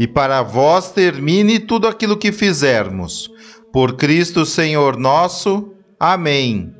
e 0.00 0.06
para 0.06 0.40
vós 0.40 0.92
termine 0.92 1.58
tudo 1.58 1.86
aquilo 1.86 2.16
que 2.16 2.32
fizermos. 2.32 3.30
Por 3.70 3.96
Cristo 3.96 4.46
Senhor 4.46 4.96
nosso. 4.96 5.74
Amém. 6.00 6.74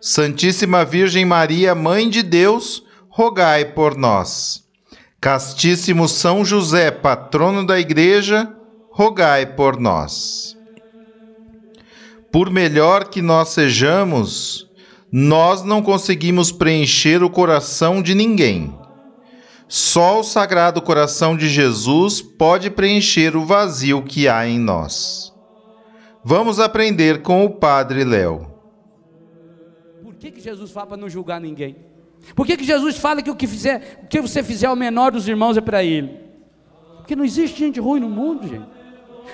Santíssima 0.00 0.84
Virgem 0.84 1.24
Maria, 1.24 1.74
Mãe 1.74 2.08
de 2.08 2.22
Deus, 2.22 2.84
rogai 3.08 3.64
por 3.64 3.96
nós. 3.96 4.62
Castíssimo 5.20 6.06
São 6.06 6.44
José, 6.44 6.92
patrono 6.92 7.66
da 7.66 7.80
Igreja, 7.80 8.48
rogai 8.92 9.46
por 9.46 9.76
nós. 9.80 10.56
Por 12.30 12.50
melhor 12.50 13.08
que 13.08 13.20
nós 13.20 13.48
sejamos, 13.48 14.68
nós 15.10 15.64
não 15.64 15.82
conseguimos 15.82 16.52
preencher 16.52 17.20
o 17.20 17.28
coração 17.28 18.00
de 18.00 18.14
ninguém. 18.14 18.79
Só 19.72 20.18
o 20.18 20.24
Sagrado 20.24 20.82
Coração 20.82 21.36
de 21.36 21.48
Jesus 21.48 22.20
pode 22.20 22.68
preencher 22.70 23.36
o 23.36 23.44
vazio 23.44 24.02
que 24.02 24.26
há 24.26 24.44
em 24.44 24.58
nós. 24.58 25.32
Vamos 26.24 26.58
aprender 26.58 27.22
com 27.22 27.44
o 27.44 27.50
Padre 27.50 28.02
Léo. 28.02 28.50
Por 30.02 30.16
que, 30.16 30.32
que 30.32 30.40
Jesus 30.40 30.72
fala 30.72 30.88
para 30.88 30.96
não 30.96 31.08
julgar 31.08 31.40
ninguém? 31.40 31.76
Por 32.34 32.44
que, 32.48 32.56
que 32.56 32.64
Jesus 32.64 32.96
fala 32.96 33.22
que 33.22 33.30
o 33.30 33.36
que, 33.36 33.46
fizer, 33.46 34.00
o 34.02 34.08
que 34.08 34.20
você 34.20 34.42
fizer 34.42 34.66
ao 34.66 34.74
menor 34.74 35.12
dos 35.12 35.28
irmãos 35.28 35.56
é 35.56 35.60
para 35.60 35.84
ele? 35.84 36.18
Porque 36.96 37.14
não 37.14 37.24
existe 37.24 37.60
gente 37.60 37.78
ruim 37.78 38.00
no 38.00 38.10
mundo, 38.10 38.48
gente. 38.48 38.66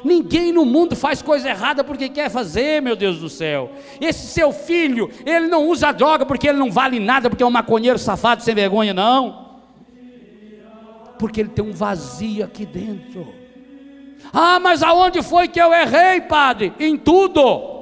Ninguém 0.04 0.52
no 0.52 0.66
mundo 0.66 0.94
faz 0.94 1.22
coisa 1.22 1.48
errada 1.48 1.82
porque 1.82 2.10
quer 2.10 2.28
fazer, 2.28 2.82
meu 2.82 2.94
Deus 2.94 3.20
do 3.20 3.30
céu. 3.30 3.72
Esse 3.98 4.26
seu 4.26 4.52
filho, 4.52 5.08
ele 5.24 5.46
não 5.46 5.66
usa 5.66 5.92
droga 5.92 6.26
porque 6.26 6.46
ele 6.46 6.58
não 6.58 6.70
vale 6.70 7.00
nada, 7.00 7.30
porque 7.30 7.42
é 7.42 7.46
um 7.46 7.50
maconheiro 7.50 7.98
safado 7.98 8.42
sem 8.42 8.54
vergonha, 8.54 8.92
não 8.92 9.45
porque 11.18 11.40
ele 11.40 11.50
tem 11.50 11.64
um 11.64 11.72
vazio 11.72 12.44
aqui 12.44 12.64
dentro. 12.64 13.32
Ah, 14.32 14.58
mas 14.58 14.82
aonde 14.82 15.22
foi 15.22 15.48
que 15.48 15.60
eu 15.60 15.72
errei, 15.72 16.20
padre? 16.20 16.72
Em 16.78 16.96
tudo. 16.96 17.74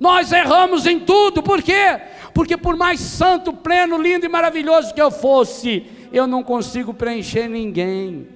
Nós 0.00 0.32
erramos 0.32 0.86
em 0.86 0.98
tudo, 0.98 1.42
por 1.42 1.62
quê? 1.62 2.00
Porque 2.34 2.56
por 2.56 2.76
mais 2.76 2.98
santo, 2.98 3.52
pleno, 3.52 3.96
lindo 3.96 4.26
e 4.26 4.28
maravilhoso 4.28 4.92
que 4.92 5.00
eu 5.00 5.10
fosse, 5.10 5.86
eu 6.12 6.26
não 6.26 6.42
consigo 6.42 6.92
preencher 6.92 7.48
ninguém. 7.48 8.26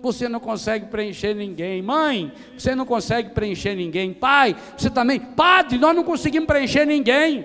Você 0.00 0.28
não 0.28 0.40
consegue 0.40 0.86
preencher 0.86 1.34
ninguém. 1.34 1.80
Mãe, 1.82 2.32
você 2.58 2.74
não 2.74 2.84
consegue 2.84 3.30
preencher 3.30 3.74
ninguém. 3.74 4.12
Pai, 4.12 4.56
você 4.76 4.90
também. 4.90 5.20
Padre, 5.20 5.78
nós 5.78 5.94
não 5.94 6.02
conseguimos 6.02 6.46
preencher 6.46 6.84
ninguém. 6.84 7.44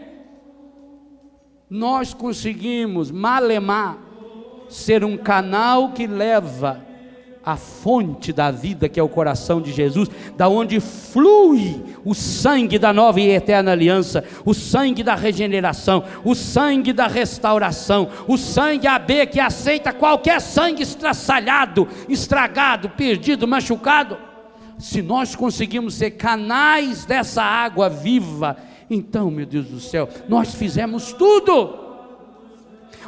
Nós 1.69 2.13
conseguimos 2.13 3.11
malemar 3.11 4.06
ser 4.69 5.03
um 5.03 5.17
canal 5.17 5.91
que 5.91 6.07
leva 6.07 6.85
a 7.47 7.55
fonte 7.55 8.33
da 8.33 8.51
vida, 8.51 8.89
que 8.89 8.99
é 8.99 9.03
o 9.03 9.07
coração 9.07 9.61
de 9.61 9.71
Jesus, 9.71 10.09
da 10.35 10.49
onde 10.49 10.81
flui 10.81 11.81
o 12.03 12.13
sangue 12.13 12.77
da 12.77 12.91
nova 12.91 13.21
e 13.21 13.29
eterna 13.29 13.71
aliança, 13.71 14.21
o 14.43 14.53
sangue 14.53 15.01
da 15.01 15.15
regeneração, 15.15 16.03
o 16.25 16.35
sangue 16.35 16.91
da 16.91 17.07
restauração, 17.07 18.09
o 18.27 18.37
sangue 18.37 18.85
AB 18.85 19.27
que 19.27 19.39
aceita 19.39 19.93
qualquer 19.93 20.41
sangue 20.41 20.83
estraçalhado, 20.83 21.87
estragado, 22.09 22.89
perdido, 22.89 23.47
machucado. 23.47 24.17
Se 24.77 25.01
nós 25.01 25.33
conseguimos 25.33 25.93
ser 25.93 26.11
canais 26.11 27.05
dessa 27.05 27.41
água 27.41 27.89
viva, 27.89 28.57
então, 28.89 29.31
meu 29.31 29.45
Deus 29.45 29.67
do 29.67 29.79
céu, 29.79 30.09
nós 30.27 30.53
fizemos 30.53 31.13
tudo. 31.13 31.86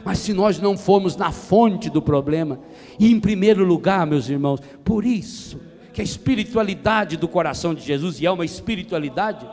Mas 0.03 0.19
se 0.19 0.33
nós 0.33 0.59
não 0.59 0.77
formos 0.77 1.15
na 1.15 1.31
fonte 1.31 1.89
do 1.89 2.01
problema, 2.01 2.59
e 2.99 3.11
em 3.11 3.19
primeiro 3.19 3.63
lugar, 3.63 4.05
meus 4.05 4.29
irmãos, 4.29 4.59
por 4.83 5.05
isso 5.05 5.59
que 5.93 6.01
a 6.01 6.03
espiritualidade 6.03 7.17
do 7.17 7.27
coração 7.27 7.73
de 7.73 7.81
Jesus, 7.81 8.19
e 8.19 8.25
é 8.25 8.31
uma 8.31 8.45
espiritualidade, 8.45 9.45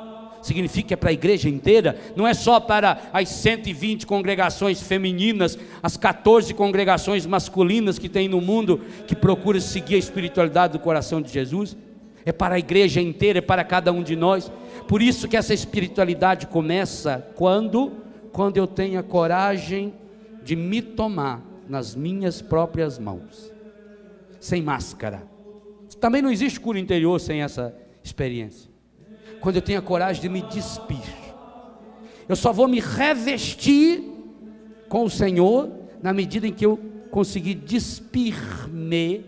significa 0.43 0.89
que 0.89 0.95
é 0.95 0.97
para 0.97 1.11
a 1.11 1.13
igreja 1.13 1.49
inteira, 1.49 1.99
não 2.15 2.27
é 2.27 2.33
só 2.33 2.61
para 2.61 3.01
as 3.13 3.29
120 3.29 4.07
congregações 4.07 4.81
femininas, 4.81 5.59
as 5.83 5.97
14 5.97 6.55
congregações 6.55 7.27
masculinas 7.27 7.99
que 7.99 8.09
tem 8.09 8.29
no 8.29 8.41
mundo 8.41 8.81
que 9.07 9.17
procuram 9.17 9.61
seguir 9.61 9.97
a 9.97 9.99
espiritualidade 9.99 10.75
do 10.75 10.79
coração 10.79 11.21
de 11.21 11.33
Jesus, 11.33 11.77
é 12.25 12.33
para 12.33 12.57
a 12.57 12.59
igreja 12.59 13.01
inteira, 13.01 13.39
é 13.39 13.43
para 13.43 13.65
cada 13.65 13.93
um 13.93 14.03
de 14.03 14.17
nós. 14.17 14.51
Por 14.87 15.01
isso 15.01 15.29
que 15.29 15.37
essa 15.37 15.55
espiritualidade 15.55 16.47
começa 16.47 17.27
quando 17.35 18.05
quando 18.37 18.59
eu 18.59 18.67
tenho 18.67 19.01
a 19.01 19.03
coragem 19.03 19.95
de 20.47 20.55
me 20.55 20.81
tomar 20.81 21.43
nas 21.69 21.97
minhas 21.97 22.41
próprias 22.41 23.01
mãos, 23.01 23.53
sem 24.39 24.63
máscara. 24.63 25.27
Também 26.01 26.23
não 26.23 26.31
existe 26.31 26.61
cura 26.61 26.79
interior 26.79 27.19
sem 27.19 27.43
essa 27.43 27.77
experiência. 28.05 28.71
Quando 29.41 29.57
eu 29.57 29.63
tenho 29.63 29.81
a 29.81 29.83
coragem 29.83 30.23
de 30.23 30.29
me 30.29 30.43
despir, 30.43 31.03
eu 32.29 32.37
só 32.37 32.53
vou 32.53 32.69
me 32.69 32.79
revestir 32.79 34.05
com 34.89 35.03
o 35.03 35.11
Senhor 35.11 35.69
na 36.01 36.13
medida 36.13 36.47
em 36.47 36.53
que 36.53 36.65
eu 36.65 36.79
conseguir 37.11 37.55
despir-me 37.55 39.25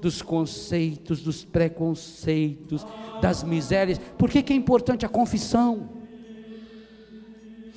dos 0.00 0.22
conceitos, 0.22 1.20
dos 1.20 1.44
preconceitos, 1.44 2.86
das 3.20 3.42
misérias. 3.42 3.98
Por 4.16 4.30
que, 4.30 4.40
que 4.40 4.52
é 4.52 4.56
importante 4.56 5.04
a 5.04 5.08
confissão? 5.08 6.03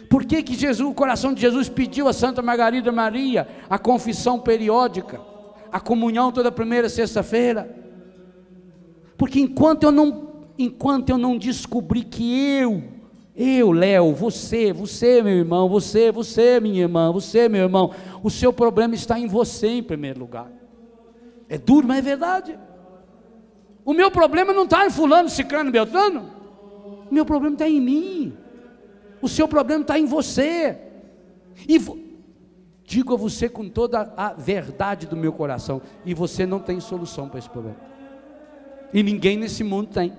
Por 0.10 0.26
que, 0.26 0.42
que 0.42 0.56
Jesus, 0.56 0.90
o 0.90 0.94
coração 0.94 1.34
de 1.34 1.42
Jesus 1.42 1.68
pediu 1.68 2.08
a 2.08 2.14
Santa 2.14 2.42
Margarida 2.42 2.92
Maria 2.92 3.48
a 3.70 3.78
confissão 3.78 4.40
periódica, 4.40 5.20
a 5.72 5.80
comunhão 5.80 6.32
toda 6.32 6.52
primeira 6.52 6.88
sexta-feira? 6.88 7.76
Porque 9.18 9.40
enquanto 9.40 9.84
eu 9.84 9.92
não, 9.92 10.28
enquanto 10.58 11.10
eu 11.10 11.18
não 11.18 11.38
descobri 11.38 12.04
que 12.04 12.58
eu, 12.60 12.84
eu, 13.36 13.72
Léo, 13.72 14.14
você, 14.14 14.72
você, 14.72 15.22
meu 15.22 15.34
irmão, 15.34 15.68
você, 15.68 16.12
você, 16.12 16.60
minha 16.60 16.82
irmã, 16.82 17.12
você, 17.12 17.50
meu 17.50 17.64
irmão, 17.64 17.92
o 18.24 18.30
seu 18.30 18.54
problema 18.54 18.96
está 18.96 19.20
em 19.20 19.28
você 19.28 19.68
em 19.68 19.84
primeiro 19.84 20.20
lugar. 20.20 20.52
É 21.50 21.58
duro, 21.58 21.88
mas 21.88 22.00
é 22.00 22.02
verdade. 22.02 22.60
O 23.86 23.94
meu 23.94 24.10
problema 24.10 24.54
não 24.54 24.64
está 24.64 24.86
em 24.86 24.90
fulano, 24.90 25.30
ciclano, 25.30 25.72
beltrano. 25.72 26.32
O 27.10 27.14
meu 27.14 27.26
problema 27.26 27.56
está 27.56 27.70
em 27.70 27.80
mim. 27.80 28.38
O 29.22 29.28
seu 29.28 29.48
problema 29.48 29.82
está 29.82 29.98
em 29.98 30.06
você. 30.06 30.78
E 31.68 31.80
digo 32.86 33.14
a 33.14 33.18
você 33.18 33.50
com 33.50 33.68
toda 33.68 34.14
a 34.16 34.34
verdade 34.34 35.08
do 35.08 35.16
meu 35.16 35.34
coração: 35.34 35.82
e 36.06 36.14
você 36.14 36.46
não 36.46 36.60
tem 36.60 36.80
solução 36.80 37.28
para 37.28 37.40
esse 37.40 37.50
problema. 37.50 37.78
E 38.94 39.04
ninguém 39.04 39.38
nesse 39.38 39.64
mundo 39.64 39.90
tem. 39.90 40.14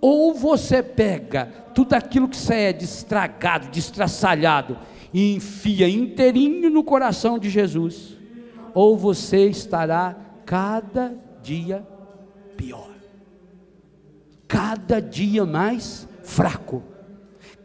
Ou 0.00 0.32
você 0.32 0.82
pega 0.82 1.46
tudo 1.74 1.94
aquilo 1.94 2.28
que 2.28 2.36
você 2.36 2.54
é 2.54 2.72
destragado, 2.72 3.68
destraçalhado, 3.68 4.78
e 5.12 5.34
enfia 5.34 5.88
inteirinho 5.88 6.70
no 6.70 6.84
coração 6.84 7.38
de 7.38 7.50
Jesus, 7.50 8.16
ou 8.72 8.96
você 8.96 9.46
estará 9.48 10.16
cada 10.46 11.14
dia 11.42 11.86
pior, 12.56 12.90
cada 14.46 15.00
dia 15.00 15.44
mais 15.44 16.08
fraco 16.22 16.91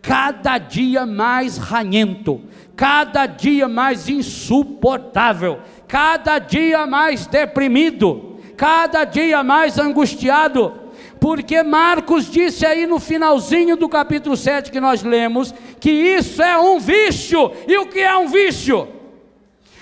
cada 0.07 0.57
dia 0.57 1.05
mais 1.05 1.57
ranhento, 1.57 2.41
cada 2.77 3.25
dia 3.25 3.67
mais 3.67 4.07
insuportável, 4.07 5.59
cada 5.85 6.39
dia 6.39 6.87
mais 6.87 7.27
deprimido, 7.27 8.37
cada 8.55 9.03
dia 9.03 9.43
mais 9.43 9.77
angustiado, 9.77 10.87
Porque 11.19 11.61
Marcos 11.63 12.29
disse 12.29 12.63
aí 12.63 12.85
no 12.85 12.99
finalzinho 12.99 13.75
do 13.75 13.89
capítulo 13.89 14.37
7 14.37 14.71
que 14.71 14.79
nós 14.79 15.01
lemos, 15.03 15.53
que 15.79 15.89
isso 15.89 16.43
é 16.43 16.57
um 16.59 16.79
vício. 16.79 17.51
E 17.67 17.75
o 17.79 17.87
que 17.87 17.99
é 17.99 18.15
um 18.15 18.27
vício? 18.27 18.87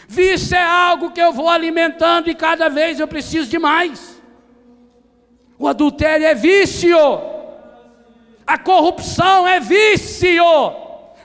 Vício 0.08 0.56
é 0.56 0.64
algo 0.64 1.12
que 1.12 1.22
eu 1.22 1.34
vou 1.34 1.50
alimentando 1.50 2.30
e 2.30 2.36
cada 2.36 2.70
vez 2.70 3.02
eu 3.02 3.08
preciso 3.08 3.50
de 3.50 3.60
mais. 3.60 4.22
O 5.60 5.68
adultério 5.68 6.26
é 6.26 6.34
vício. 6.34 6.98
A 8.46 8.58
corrupção 8.58 9.48
é 9.48 9.60
vício. 9.60 10.44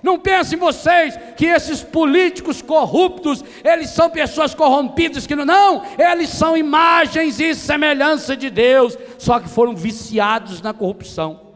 Não 0.03 0.19
pensem 0.19 0.59
vocês 0.59 1.19
que 1.37 1.47
esses 1.47 1.83
políticos 1.83 2.63
corruptos, 2.63 3.45
eles 3.63 3.91
são 3.91 4.09
pessoas 4.09 4.55
corrompidas 4.55 5.27
que 5.27 5.37
não, 5.37 5.45
não, 5.45 5.83
eles 5.99 6.31
são 6.31 6.57
imagens 6.57 7.39
e 7.39 7.55
semelhança 7.55 8.35
de 8.35 8.49
Deus, 8.49 8.97
só 9.19 9.39
que 9.39 9.49
foram 9.49 9.77
viciados 9.77 10.63
na 10.63 10.73
corrupção. 10.73 11.49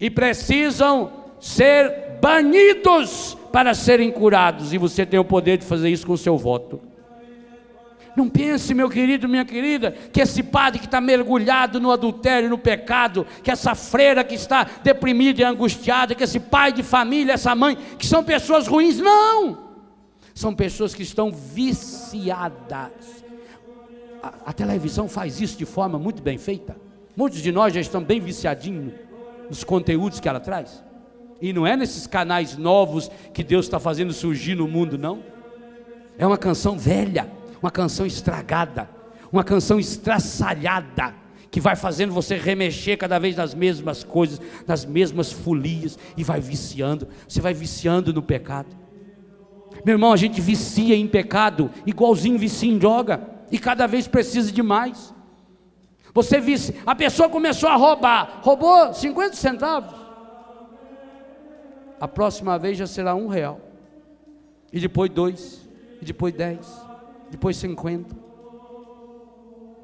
E 0.00 0.08
precisam 0.08 1.12
ser 1.38 2.18
banidos 2.22 3.36
para 3.52 3.74
serem 3.74 4.10
curados, 4.10 4.72
e 4.72 4.78
você 4.78 5.04
tem 5.04 5.20
o 5.20 5.24
poder 5.24 5.58
de 5.58 5.66
fazer 5.66 5.90
isso 5.90 6.06
com 6.06 6.14
o 6.14 6.18
seu 6.18 6.38
voto. 6.38 6.80
Não 8.16 8.28
pense, 8.28 8.72
meu 8.74 8.88
querido, 8.88 9.28
minha 9.28 9.44
querida, 9.44 9.90
que 9.90 10.20
esse 10.20 10.42
padre 10.42 10.78
que 10.78 10.86
está 10.86 11.00
mergulhado 11.00 11.80
no 11.80 11.90
adultério, 11.90 12.48
no 12.48 12.56
pecado, 12.56 13.26
que 13.42 13.50
essa 13.50 13.74
freira 13.74 14.22
que 14.22 14.34
está 14.34 14.64
deprimida 14.82 15.40
e 15.40 15.44
angustiada, 15.44 16.14
que 16.14 16.22
esse 16.22 16.38
pai 16.38 16.72
de 16.72 16.82
família, 16.82 17.32
essa 17.32 17.54
mãe, 17.54 17.76
que 17.98 18.06
são 18.06 18.22
pessoas 18.22 18.68
ruins. 18.68 18.98
Não! 18.98 19.64
São 20.32 20.54
pessoas 20.54 20.94
que 20.94 21.02
estão 21.02 21.32
viciadas. 21.32 22.92
A, 24.22 24.32
a 24.46 24.52
televisão 24.52 25.08
faz 25.08 25.40
isso 25.40 25.58
de 25.58 25.66
forma 25.66 25.98
muito 25.98 26.22
bem 26.22 26.38
feita. 26.38 26.76
Muitos 27.16 27.40
de 27.40 27.50
nós 27.50 27.74
já 27.74 27.80
estão 27.80 28.02
bem 28.02 28.20
viciadinhos 28.20 28.92
nos 29.48 29.64
conteúdos 29.64 30.20
que 30.20 30.28
ela 30.28 30.40
traz. 30.40 30.82
E 31.40 31.52
não 31.52 31.66
é 31.66 31.76
nesses 31.76 32.06
canais 32.06 32.56
novos 32.56 33.10
que 33.32 33.42
Deus 33.42 33.66
está 33.66 33.80
fazendo 33.80 34.12
surgir 34.12 34.54
no 34.54 34.68
mundo, 34.68 34.96
não. 34.96 35.22
É 36.16 36.24
uma 36.24 36.38
canção 36.38 36.78
velha 36.78 37.28
uma 37.64 37.70
canção 37.70 38.04
estragada, 38.04 38.90
uma 39.32 39.42
canção 39.42 39.80
estraçalhada, 39.80 41.14
que 41.50 41.58
vai 41.58 41.74
fazendo 41.74 42.12
você 42.12 42.36
remexer 42.36 42.98
cada 42.98 43.18
vez 43.18 43.36
nas 43.36 43.54
mesmas 43.54 44.04
coisas, 44.04 44.38
nas 44.66 44.84
mesmas 44.84 45.32
folias, 45.32 45.98
e 46.14 46.22
vai 46.22 46.40
viciando, 46.40 47.08
você 47.26 47.40
vai 47.40 47.54
viciando 47.54 48.12
no 48.12 48.20
pecado. 48.20 48.68
Meu 49.82 49.94
irmão, 49.94 50.12
a 50.12 50.16
gente 50.18 50.42
vicia 50.42 50.94
em 50.94 51.08
pecado, 51.08 51.70
igualzinho 51.86 52.38
vicia 52.38 52.70
em 52.70 52.76
droga, 52.76 53.26
e 53.50 53.58
cada 53.58 53.86
vez 53.86 54.06
precisa 54.06 54.52
de 54.52 54.62
mais. 54.62 55.14
Você 56.12 56.38
vicia, 56.40 56.74
a 56.84 56.94
pessoa 56.94 57.30
começou 57.30 57.70
a 57.70 57.76
roubar, 57.76 58.40
roubou 58.42 58.92
50 58.92 59.36
centavos. 59.36 59.98
A 61.98 62.06
próxima 62.06 62.58
vez 62.58 62.76
já 62.76 62.86
será 62.86 63.14
um 63.14 63.26
real, 63.26 63.58
e 64.70 64.78
depois 64.78 65.10
dois, 65.10 65.66
e 66.02 66.04
depois 66.04 66.34
dez 66.34 66.84
depois 67.34 67.56
50. 67.56 68.14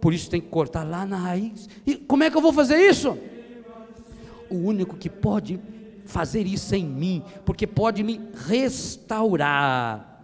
Por 0.00 0.14
isso 0.14 0.30
tem 0.30 0.40
que 0.40 0.48
cortar 0.48 0.84
lá 0.84 1.04
na 1.04 1.16
raiz. 1.16 1.68
E 1.84 1.96
como 1.96 2.22
é 2.22 2.30
que 2.30 2.36
eu 2.36 2.40
vou 2.40 2.52
fazer 2.52 2.78
isso? 2.78 3.18
O 4.48 4.54
único 4.54 4.96
que 4.96 5.10
pode 5.10 5.60
fazer 6.06 6.46
isso 6.46 6.74
em 6.74 6.84
mim, 6.84 7.22
porque 7.44 7.66
pode 7.66 8.02
me 8.02 8.20
restaurar, 8.46 10.22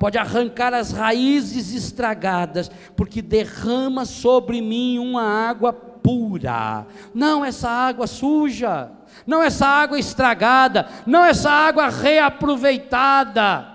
pode 0.00 0.18
arrancar 0.18 0.74
as 0.74 0.90
raízes 0.90 1.72
estragadas, 1.72 2.70
porque 2.96 3.22
derrama 3.22 4.04
sobre 4.04 4.60
mim 4.60 4.98
uma 4.98 5.22
água 5.22 5.72
pura, 5.72 6.86
não 7.14 7.44
essa 7.44 7.68
água 7.68 8.06
suja, 8.06 8.90
não 9.26 9.42
essa 9.42 9.66
água 9.66 9.98
estragada, 9.98 10.88
não 11.06 11.24
essa 11.24 11.50
água 11.50 11.88
reaproveitada. 11.88 13.73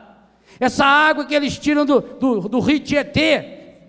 Essa 0.60 0.86
água 0.86 1.26
que 1.26 1.34
eles 1.34 1.58
tiram 1.58 1.86
do, 1.86 2.02
do, 2.02 2.50
do 2.50 2.60
rio 2.60 2.80
Tietê 2.80 3.46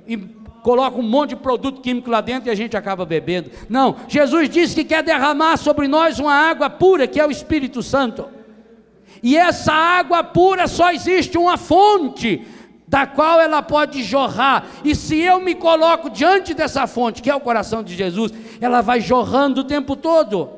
e 0.07 0.17
colocam 0.63 1.01
um 1.01 1.09
monte 1.09 1.31
de 1.31 1.37
produto 1.37 1.81
químico 1.81 2.11
lá 2.11 2.21
dentro 2.21 2.49
e 2.49 2.53
a 2.53 2.55
gente 2.55 2.77
acaba 2.77 3.05
bebendo. 3.05 3.51
Não, 3.69 3.97
Jesus 4.07 4.49
disse 4.49 4.75
que 4.75 4.85
quer 4.85 5.03
derramar 5.03 5.57
sobre 5.57 5.89
nós 5.89 6.21
uma 6.21 6.33
água 6.33 6.71
pura, 6.71 7.09
que 7.09 7.19
é 7.19 7.27
o 7.27 7.31
Espírito 7.31 7.83
Santo. 7.83 8.27
E 9.23 9.37
essa 9.37 9.73
água 9.73 10.23
pura 10.23 10.69
só 10.69 10.93
existe 10.93 11.37
uma 11.37 11.57
fonte 11.57 12.47
da 12.87 13.07
qual 13.07 13.41
ela 13.41 13.63
pode 13.63 14.03
jorrar. 14.03 14.67
E 14.85 14.95
se 14.95 15.19
eu 15.19 15.41
me 15.41 15.55
coloco 15.55 16.11
diante 16.11 16.55
dessa 16.55 16.87
fonte, 16.87 17.23
que 17.23 17.31
é 17.31 17.35
o 17.35 17.41
coração 17.41 17.83
de 17.83 17.95
Jesus, 17.95 18.33
ela 18.61 18.81
vai 18.81 19.01
jorrando 19.01 19.63
o 19.63 19.65
tempo 19.65 19.97
todo, 19.97 20.51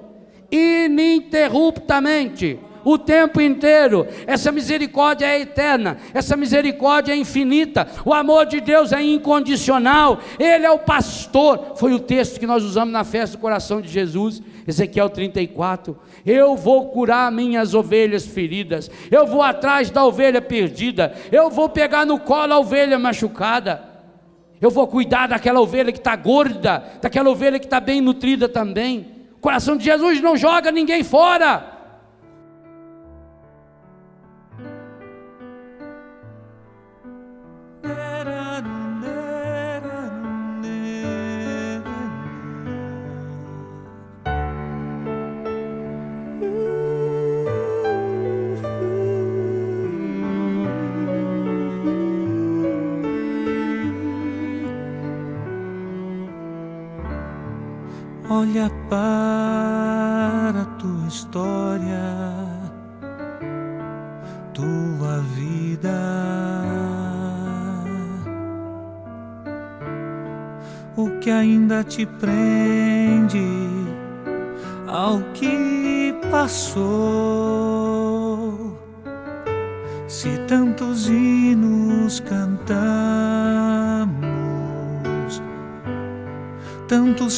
ininterruptamente 0.50 2.58
o 2.84 2.98
tempo 2.98 3.40
inteiro. 3.40 4.06
Essa 4.26 4.52
misericórdia 4.52 5.26
é 5.26 5.40
eterna, 5.40 5.98
essa 6.12 6.36
misericórdia 6.36 7.12
é 7.12 7.16
infinita. 7.16 7.86
O 8.04 8.12
amor 8.12 8.46
de 8.46 8.60
Deus 8.60 8.92
é 8.92 9.02
incondicional. 9.02 10.20
Ele 10.38 10.66
é 10.66 10.70
o 10.70 10.78
pastor. 10.78 11.74
Foi 11.76 11.92
o 11.92 12.00
texto 12.00 12.38
que 12.38 12.46
nós 12.46 12.64
usamos 12.64 12.92
na 12.92 13.04
festa 13.04 13.36
do 13.36 13.40
coração 13.40 13.80
de 13.80 13.88
Jesus, 13.88 14.42
Ezequiel 14.66 15.10
34. 15.10 15.98
Eu 16.24 16.56
vou 16.56 16.88
curar 16.88 17.32
minhas 17.32 17.74
ovelhas 17.74 18.24
feridas. 18.26 18.90
Eu 19.10 19.26
vou 19.26 19.42
atrás 19.42 19.90
da 19.90 20.04
ovelha 20.04 20.40
perdida. 20.40 21.14
Eu 21.30 21.50
vou 21.50 21.68
pegar 21.68 22.06
no 22.06 22.18
colo 22.18 22.52
a 22.52 22.58
ovelha 22.58 22.98
machucada. 22.98 23.92
Eu 24.60 24.70
vou 24.70 24.86
cuidar 24.86 25.26
daquela 25.26 25.60
ovelha 25.60 25.90
que 25.90 25.98
está 25.98 26.14
gorda, 26.14 26.84
daquela 27.02 27.28
ovelha 27.28 27.58
que 27.58 27.66
está 27.66 27.80
bem 27.80 28.00
nutrida 28.00 28.48
também. 28.48 29.08
O 29.36 29.40
coração 29.40 29.76
de 29.76 29.84
Jesus 29.84 30.20
não 30.20 30.36
joga 30.36 30.70
ninguém 30.70 31.02
fora. 31.02 31.71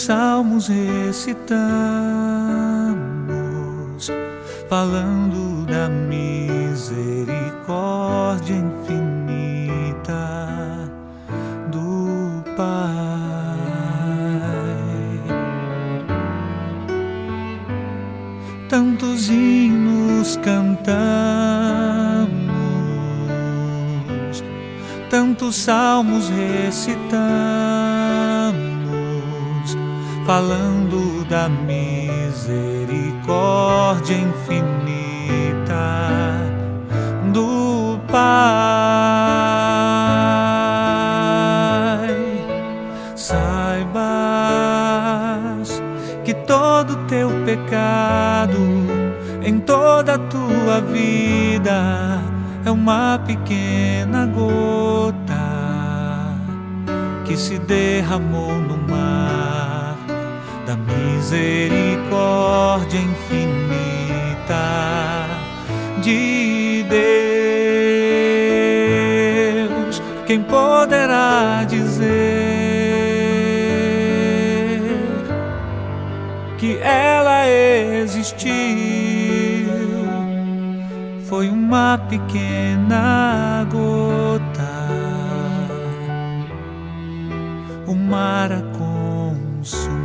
Salmos 0.05 0.69
recitamos, 0.69 1.41
falando 4.69 5.65
da 5.65 5.89
misericórdia 5.89 8.55
infinita 8.55 10.13
do 11.73 12.45
Pai. 12.55 12.85
Tantos 18.69 19.31
hinos 19.31 20.39
cantamos, 20.43 20.85
tantos 25.09 25.57
salmos 25.57 26.29
recitamos 26.29 27.84
falando 30.25 31.25
da 31.29 31.49
misericórdia 31.49 34.17
infinita 34.17 34.65
do 37.33 37.99
Pai. 38.11 38.25
Saibas 43.15 44.11
que 46.25 46.33
todo 46.33 46.97
teu 47.07 47.29
pecado 47.45 48.59
em 49.43 49.61
toda 49.61 50.15
a 50.15 50.19
tua 50.19 50.81
vida 50.81 52.23
é 52.65 52.71
uma 52.71 53.21
pequena 53.27 54.25
gota 54.27 55.13
que 57.27 57.37
se 57.37 57.59
derramou 57.59 58.55
no 58.55 58.79
mar 58.89 59.34
misericórdia 61.05 62.99
infinita 62.99 64.57
de 66.01 66.85
Deus. 69.69 70.03
Quem 70.27 70.43
poderá 70.43 71.65
dizer 71.69 72.05
que 76.59 76.79
ela 76.79 77.47
existiu? 77.49 78.55
Foi 81.29 81.49
uma 81.49 81.99
pequena 82.09 83.67
gota 83.71 84.75
o 87.87 87.95
mar 87.95 88.51
a 88.53 88.63
consumiu. 88.79 90.04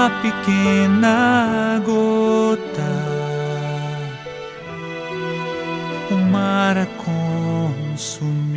Uma 0.00 0.08
pequena 0.22 1.78
gota, 1.84 2.90
o 6.10 6.14
mar 6.32 6.78
a 6.78 6.86
consumir. 6.86 8.49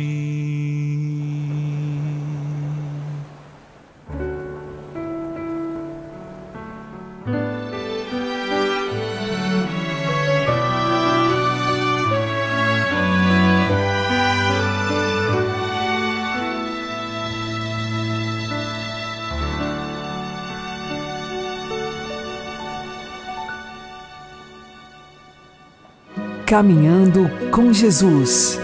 Caminhando 26.54 27.28
com 27.50 27.72
Jesus 27.72 28.60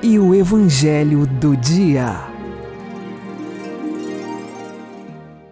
e 0.00 0.16
o 0.16 0.32
Evangelho 0.32 1.26
do 1.26 1.56
Dia. 1.56 2.20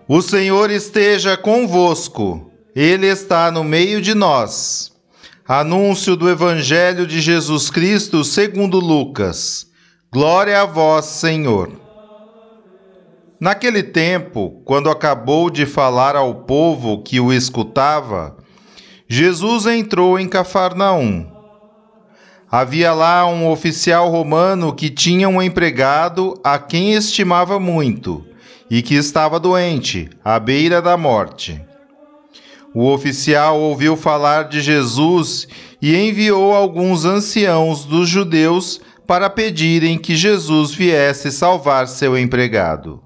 O 0.06 0.22
Senhor 0.22 0.70
esteja 0.70 1.36
convosco, 1.36 2.48
Ele 2.76 3.08
está 3.08 3.50
no 3.50 3.64
meio 3.64 4.00
de 4.00 4.14
nós. 4.14 4.92
Anúncio 5.48 6.14
do 6.14 6.30
Evangelho 6.30 7.08
de 7.08 7.20
Jesus 7.20 7.70
Cristo 7.70 8.22
segundo 8.22 8.78
Lucas. 8.78 9.66
Glória 10.12 10.62
a 10.62 10.64
vós, 10.66 11.06
Senhor. 11.06 11.72
Naquele 13.40 13.82
tempo, 13.82 14.62
quando 14.64 14.88
acabou 14.88 15.50
de 15.50 15.66
falar 15.66 16.14
ao 16.14 16.36
povo 16.44 17.02
que 17.02 17.18
o 17.18 17.32
escutava, 17.32 18.36
Jesus 19.08 19.66
entrou 19.66 20.20
em 20.20 20.28
Cafarnaum. 20.28 21.33
Havia 22.56 22.92
lá 22.92 23.26
um 23.26 23.50
oficial 23.50 24.08
romano 24.08 24.72
que 24.72 24.88
tinha 24.88 25.28
um 25.28 25.42
empregado 25.42 26.38
a 26.44 26.56
quem 26.56 26.94
estimava 26.94 27.58
muito 27.58 28.24
e 28.70 28.80
que 28.80 28.94
estava 28.94 29.40
doente, 29.40 30.08
à 30.24 30.38
beira 30.38 30.80
da 30.80 30.96
morte. 30.96 31.60
O 32.72 32.86
oficial 32.86 33.58
ouviu 33.60 33.96
falar 33.96 34.44
de 34.44 34.60
Jesus 34.60 35.48
e 35.82 35.96
enviou 35.96 36.54
alguns 36.54 37.04
anciãos 37.04 37.84
dos 37.84 38.08
judeus 38.08 38.80
para 39.04 39.28
pedirem 39.28 39.98
que 39.98 40.14
Jesus 40.14 40.72
viesse 40.72 41.32
salvar 41.32 41.88
seu 41.88 42.16
empregado. 42.16 43.02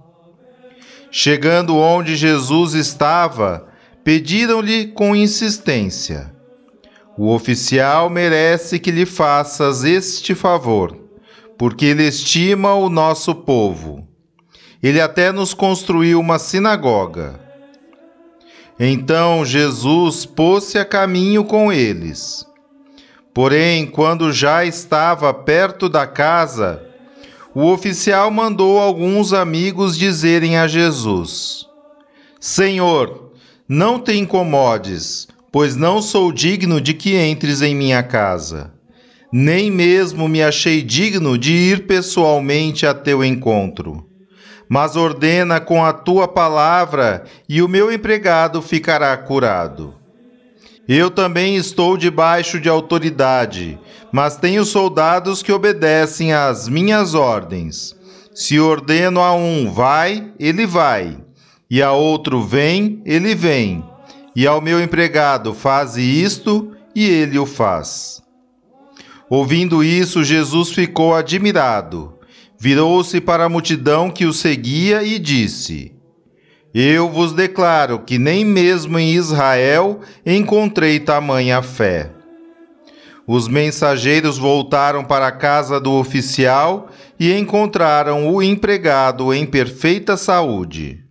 Chegando 1.10 1.74
onde 1.74 2.16
Jesus 2.16 2.74
estava, 2.74 3.66
pediram-lhe 4.04 4.88
com 4.88 5.16
insistência: 5.16 6.34
O 7.20 7.34
oficial 7.34 8.08
merece 8.08 8.78
que 8.78 8.92
lhe 8.92 9.04
faças 9.04 9.82
este 9.82 10.36
favor, 10.36 10.96
porque 11.58 11.86
ele 11.86 12.04
estima 12.04 12.74
o 12.74 12.88
nosso 12.88 13.34
povo. 13.34 14.06
Ele 14.80 15.00
até 15.00 15.32
nos 15.32 15.52
construiu 15.52 16.20
uma 16.20 16.38
sinagoga. 16.38 17.40
Então 18.78 19.44
Jesus 19.44 20.24
pôs-se 20.24 20.78
a 20.78 20.84
caminho 20.84 21.42
com 21.42 21.72
eles. 21.72 22.46
Porém, 23.34 23.84
quando 23.84 24.32
já 24.32 24.64
estava 24.64 25.34
perto 25.34 25.88
da 25.88 26.06
casa, 26.06 26.80
o 27.52 27.64
oficial 27.66 28.30
mandou 28.30 28.78
alguns 28.78 29.32
amigos 29.32 29.98
dizerem 29.98 30.56
a 30.56 30.68
Jesus: 30.68 31.66
Senhor, 32.38 33.32
não 33.68 33.98
te 33.98 34.12
incomodes, 34.12 35.26
pois 35.50 35.76
não 35.76 36.02
sou 36.02 36.32
digno 36.32 36.80
de 36.80 36.92
que 36.94 37.16
entres 37.16 37.62
em 37.62 37.74
minha 37.74 38.02
casa. 38.02 38.72
Nem 39.32 39.70
mesmo 39.70 40.28
me 40.28 40.42
achei 40.42 40.82
digno 40.82 41.36
de 41.36 41.52
ir 41.52 41.86
pessoalmente 41.86 42.86
a 42.86 42.94
teu 42.94 43.24
encontro. 43.24 44.06
Mas 44.68 44.96
ordena 44.96 45.60
com 45.60 45.84
a 45.84 45.92
tua 45.92 46.28
palavra, 46.28 47.24
e 47.48 47.62
o 47.62 47.68
meu 47.68 47.92
empregado 47.92 48.60
ficará 48.60 49.16
curado. 49.16 49.94
Eu 50.86 51.10
também 51.10 51.56
estou 51.56 51.98
debaixo 51.98 52.58
de 52.58 52.68
autoridade, 52.68 53.78
mas 54.10 54.36
tenho 54.36 54.64
soldados 54.64 55.42
que 55.42 55.52
obedecem 55.52 56.32
às 56.32 56.66
minhas 56.66 57.14
ordens. 57.14 57.94
Se 58.34 58.58
ordeno 58.58 59.20
a 59.20 59.34
um 59.34 59.70
vai, 59.70 60.32
ele 60.38 60.66
vai, 60.66 61.18
e 61.70 61.82
a 61.82 61.92
outro 61.92 62.42
vem, 62.42 63.02
ele 63.04 63.34
vem, 63.34 63.84
e 64.38 64.46
ao 64.46 64.60
meu 64.60 64.80
empregado 64.80 65.52
faze 65.52 66.00
isto, 66.00 66.70
e 66.94 67.04
ele 67.04 67.40
o 67.40 67.44
faz. 67.44 68.22
Ouvindo 69.28 69.82
isso, 69.82 70.22
Jesus 70.22 70.70
ficou 70.70 71.12
admirado, 71.12 72.14
virou-se 72.56 73.20
para 73.20 73.46
a 73.46 73.48
multidão 73.48 74.08
que 74.08 74.26
o 74.26 74.32
seguia 74.32 75.02
e 75.02 75.18
disse: 75.18 75.92
Eu 76.72 77.10
vos 77.10 77.32
declaro 77.32 77.98
que 77.98 78.16
nem 78.16 78.44
mesmo 78.44 78.96
em 78.96 79.12
Israel 79.12 80.02
encontrei 80.24 81.00
tamanha 81.00 81.60
fé. 81.60 82.12
Os 83.26 83.48
mensageiros 83.48 84.38
voltaram 84.38 85.02
para 85.02 85.26
a 85.26 85.32
casa 85.32 85.80
do 85.80 85.94
oficial 85.94 86.90
e 87.18 87.32
encontraram 87.32 88.32
o 88.32 88.40
empregado 88.40 89.34
em 89.34 89.44
perfeita 89.44 90.16
saúde. 90.16 91.07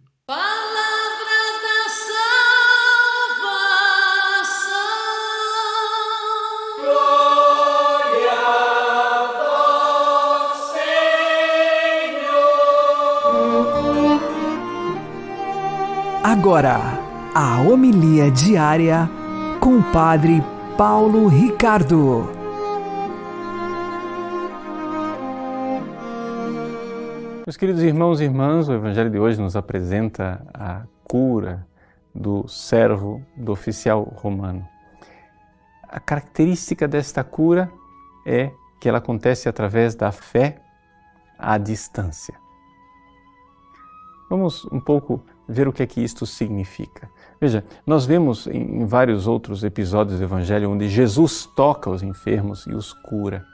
Agora, 16.40 16.78
a 17.34 17.62
homilia 17.62 18.30
diária 18.30 19.10
com 19.60 19.80
o 19.80 19.92
Padre 19.92 20.40
Paulo 20.78 21.28
Ricardo. 21.28 22.30
Meus 27.44 27.58
queridos 27.58 27.82
irmãos 27.82 28.22
e 28.22 28.26
irmãs, 28.26 28.70
o 28.70 28.74
Evangelho 28.74 29.10
de 29.10 29.18
hoje 29.18 29.42
nos 29.42 29.56
apresenta 29.56 30.46
a 30.54 30.84
cura 31.04 31.66
do 32.14 32.48
servo 32.48 33.20
do 33.36 33.52
oficial 33.52 34.04
romano. 34.04 34.64
A 35.90 36.00
característica 36.00 36.88
desta 36.88 37.24
cura 37.24 37.68
é 38.28 38.52
que 38.80 38.88
ela 38.88 39.00
acontece 39.00 39.50
através 39.50 39.96
da 39.96 40.12
fé 40.12 40.62
à 41.36 41.58
distância. 41.58 42.36
Vamos 44.30 44.66
um 44.66 44.80
pouco 44.80 45.24
ver 45.48 45.68
o 45.68 45.74
que 45.74 45.84
é 45.84 45.88
que 45.88 46.04
isto 46.04 46.26
significa. 46.26 47.10
Veja, 47.40 47.64
nós 47.86 48.06
vemos 48.06 48.48
em 48.48 48.86
vários 48.86 49.28
outros 49.28 49.64
episódios 49.64 50.20
do 50.20 50.24
Evangelho 50.24 50.72
onde 50.72 50.90
Jesus 50.90 51.46
toca 51.56 51.90
os 51.90 52.04
enfermos 52.04 52.66
e 52.68 52.74
os 52.74 52.94
cura. 52.94 53.46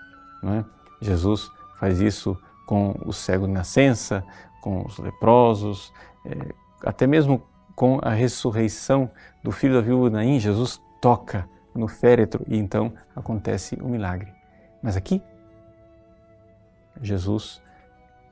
Não 0.41 0.53
é? 0.53 0.65
Jesus 1.01 1.49
faz 1.79 1.99
isso 1.99 2.37
com 2.65 2.95
o 3.05 3.11
cego 3.11 3.45
de 3.45 3.53
nascença, 3.53 4.23
com 4.61 4.85
os 4.85 4.97
leprosos, 4.97 5.91
é, 6.25 6.53
até 6.83 7.05
mesmo 7.05 7.43
com 7.75 7.99
a 8.01 8.11
ressurreição 8.11 9.09
do 9.43 9.51
filho 9.51 9.73
da 9.73 9.81
viúva 9.81 10.09
Naim, 10.09 10.39
Jesus 10.39 10.81
toca 11.01 11.47
no 11.75 11.87
féretro 11.87 12.45
e 12.47 12.57
então 12.57 12.93
acontece 13.15 13.75
o 13.75 13.89
milagre. 13.89 14.31
Mas 14.81 14.95
aqui, 14.95 15.21
Jesus 17.01 17.61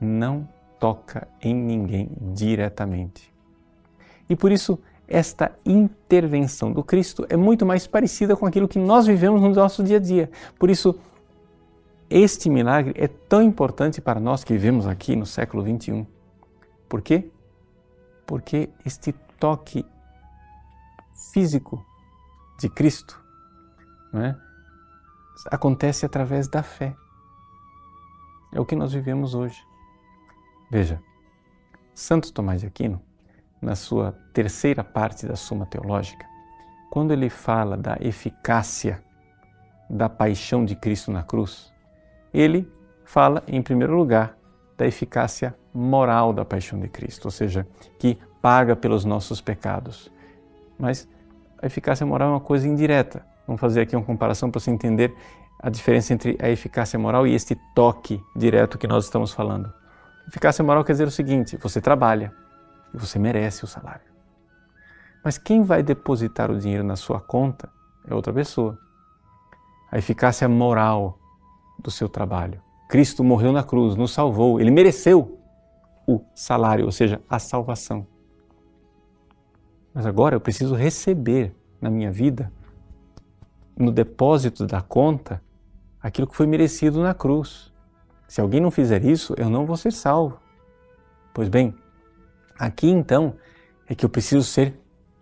não 0.00 0.48
toca 0.78 1.28
em 1.40 1.54
ninguém 1.54 2.10
diretamente. 2.34 3.31
E 4.28 4.36
por 4.36 4.50
isso, 4.52 4.78
esta 5.06 5.52
intervenção 5.64 6.72
do 6.72 6.82
Cristo 6.82 7.26
é 7.28 7.36
muito 7.36 7.66
mais 7.66 7.86
parecida 7.86 8.36
com 8.36 8.46
aquilo 8.46 8.68
que 8.68 8.78
nós 8.78 9.06
vivemos 9.06 9.40
no 9.40 9.50
nosso 9.50 9.82
dia 9.82 9.96
a 9.96 10.00
dia. 10.00 10.30
Por 10.58 10.70
isso, 10.70 10.98
este 12.08 12.48
milagre 12.48 12.94
é 12.96 13.08
tão 13.08 13.42
importante 13.42 14.00
para 14.00 14.20
nós 14.20 14.44
que 14.44 14.52
vivemos 14.52 14.86
aqui 14.86 15.16
no 15.16 15.26
século 15.26 15.62
21. 15.62 16.06
Por 16.88 17.00
quê? 17.02 17.30
Porque 18.26 18.70
este 18.84 19.12
toque 19.38 19.84
físico 21.32 21.84
de 22.58 22.68
Cristo 22.68 23.22
é? 24.14 24.34
acontece 25.50 26.04
através 26.04 26.48
da 26.48 26.62
fé. 26.62 26.94
É 28.52 28.60
o 28.60 28.66
que 28.66 28.76
nós 28.76 28.92
vivemos 28.92 29.34
hoje. 29.34 29.62
Veja, 30.70 31.02
Santo 31.94 32.32
Tomás 32.32 32.60
de 32.60 32.66
Aquino, 32.66 33.00
na 33.62 33.76
sua 33.76 34.12
terceira 34.32 34.82
parte 34.82 35.24
da 35.24 35.36
Suma 35.36 35.64
Teológica, 35.64 36.26
quando 36.90 37.12
ele 37.12 37.30
fala 37.30 37.76
da 37.76 37.96
eficácia 38.00 39.02
da 39.88 40.08
paixão 40.08 40.64
de 40.64 40.74
Cristo 40.74 41.12
na 41.12 41.22
cruz, 41.22 41.72
ele 42.34 42.70
fala, 43.04 43.42
em 43.46 43.62
primeiro 43.62 43.96
lugar, 43.96 44.36
da 44.76 44.86
eficácia 44.86 45.54
moral 45.72 46.32
da 46.32 46.44
paixão 46.44 46.80
de 46.80 46.88
Cristo, 46.88 47.26
ou 47.26 47.30
seja, 47.30 47.66
que 47.98 48.18
paga 48.40 48.74
pelos 48.74 49.04
nossos 49.04 49.40
pecados. 49.40 50.10
Mas 50.78 51.08
a 51.62 51.66
eficácia 51.66 52.04
moral 52.04 52.28
é 52.28 52.32
uma 52.32 52.40
coisa 52.40 52.66
indireta. 52.66 53.24
Vamos 53.46 53.60
fazer 53.60 53.82
aqui 53.82 53.94
uma 53.94 54.04
comparação 54.04 54.50
para 54.50 54.60
você 54.60 54.70
entender 54.70 55.14
a 55.60 55.70
diferença 55.70 56.12
entre 56.12 56.36
a 56.42 56.50
eficácia 56.50 56.98
moral 56.98 57.26
e 57.26 57.34
este 57.34 57.56
toque 57.74 58.20
direto 58.34 58.76
que 58.76 58.86
nós 58.86 59.04
estamos 59.04 59.32
falando. 59.32 59.72
Eficácia 60.26 60.64
moral 60.64 60.84
quer 60.84 60.92
dizer 60.92 61.06
o 61.06 61.10
seguinte: 61.10 61.56
você 61.56 61.80
trabalha 61.80 62.32
você 62.98 63.18
merece 63.18 63.64
o 63.64 63.66
salário. 63.66 64.12
Mas 65.24 65.38
quem 65.38 65.62
vai 65.62 65.82
depositar 65.82 66.50
o 66.50 66.58
dinheiro 66.58 66.84
na 66.84 66.96
sua 66.96 67.20
conta 67.20 67.70
é 68.06 68.14
outra 68.14 68.32
pessoa. 68.32 68.78
A 69.90 69.98
eficácia 69.98 70.48
moral 70.48 71.18
do 71.78 71.90
seu 71.90 72.08
trabalho. 72.08 72.60
Cristo 72.88 73.22
morreu 73.22 73.52
na 73.52 73.62
cruz, 73.62 73.96
nos 73.96 74.12
salvou, 74.12 74.60
ele 74.60 74.70
mereceu 74.70 75.38
o 76.06 76.20
salário, 76.34 76.84
ou 76.84 76.92
seja, 76.92 77.22
a 77.28 77.38
salvação. 77.38 78.06
Mas 79.94 80.06
agora 80.06 80.34
eu 80.34 80.40
preciso 80.40 80.74
receber 80.74 81.54
na 81.80 81.90
minha 81.90 82.10
vida, 82.10 82.52
no 83.76 83.90
depósito 83.90 84.66
da 84.66 84.80
conta, 84.80 85.42
aquilo 86.00 86.26
que 86.26 86.36
foi 86.36 86.46
merecido 86.46 87.02
na 87.02 87.14
cruz. 87.14 87.72
Se 88.26 88.40
alguém 88.40 88.60
não 88.60 88.70
fizer 88.70 89.04
isso, 89.04 89.34
eu 89.36 89.48
não 89.48 89.66
vou 89.66 89.76
ser 89.76 89.92
salvo. 89.92 90.38
Pois 91.34 91.48
bem, 91.48 91.74
aqui 92.58 92.88
então 92.88 93.34
é 93.88 93.94
que 93.94 94.04
eu 94.04 94.08
preciso 94.08 94.44
ser 94.44 94.74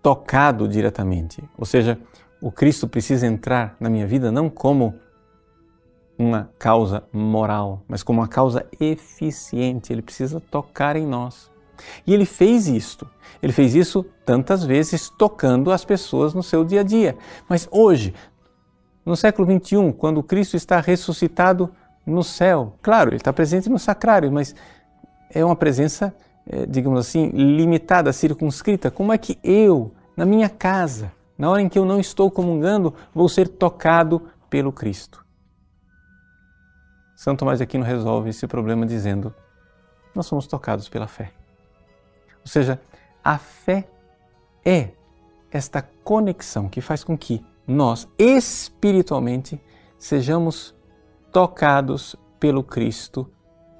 tocado 0.02 0.68
diretamente. 0.68 1.42
Ou 1.56 1.64
seja, 1.64 1.98
o 2.40 2.50
Cristo 2.50 2.88
precisa 2.88 3.26
entrar 3.26 3.76
na 3.78 3.90
minha 3.90 4.06
vida 4.06 4.30
não 4.32 4.48
como 4.48 4.94
uma 6.18 6.50
causa 6.58 7.02
moral, 7.12 7.82
mas 7.88 8.02
como 8.02 8.20
uma 8.20 8.28
causa 8.28 8.66
eficiente. 8.78 9.92
Ele 9.92 10.02
precisa 10.02 10.40
tocar 10.40 10.96
em 10.96 11.06
nós. 11.06 11.50
E 12.06 12.12
ele 12.12 12.26
fez 12.26 12.66
isto. 12.68 13.08
Ele 13.42 13.52
fez 13.52 13.74
isso 13.74 14.04
tantas 14.24 14.64
vezes 14.64 15.08
tocando 15.08 15.70
as 15.72 15.84
pessoas 15.84 16.34
no 16.34 16.42
seu 16.42 16.64
dia 16.64 16.80
a 16.80 16.84
dia. 16.84 17.16
Mas 17.48 17.66
hoje, 17.70 18.14
no 19.04 19.16
século 19.16 19.46
21, 19.46 19.92
quando 19.92 20.22
Cristo 20.22 20.56
está 20.56 20.78
ressuscitado 20.80 21.70
no 22.04 22.22
céu, 22.22 22.76
claro, 22.82 23.10
ele 23.10 23.16
está 23.16 23.32
presente 23.32 23.68
no 23.68 23.78
sacrário, 23.78 24.30
mas 24.30 24.54
é 25.30 25.44
uma 25.44 25.56
presença, 25.56 26.14
digamos 26.68 27.00
assim, 27.00 27.28
limitada, 27.28 28.12
circunscrita. 28.12 28.90
Como 28.90 29.12
é 29.12 29.18
que 29.18 29.38
eu, 29.42 29.92
na 30.16 30.24
minha 30.24 30.48
casa, 30.48 31.12
na 31.38 31.48
hora 31.48 31.62
em 31.62 31.68
que 31.68 31.78
eu 31.78 31.84
não 31.84 32.00
estou 32.00 32.30
comungando, 32.30 32.94
vou 33.14 33.28
ser 33.28 33.48
tocado 33.48 34.22
pelo 34.48 34.72
Cristo? 34.72 35.24
Santo 37.16 37.40
Tomás 37.40 37.58
de 37.58 37.64
Aquino 37.64 37.84
resolve 37.84 38.30
esse 38.30 38.46
problema 38.46 38.86
dizendo: 38.86 39.34
nós 40.14 40.26
somos 40.26 40.46
tocados 40.46 40.88
pela 40.88 41.06
fé. 41.06 41.32
Ou 42.40 42.46
seja, 42.46 42.80
a 43.22 43.36
fé 43.36 43.86
é 44.64 44.90
esta 45.50 45.82
conexão 45.82 46.68
que 46.68 46.80
faz 46.80 47.04
com 47.04 47.16
que 47.16 47.44
nós 47.66 48.08
espiritualmente 48.18 49.60
sejamos 49.98 50.74
tocados 51.30 52.16
pelo 52.38 52.64
Cristo 52.64 53.30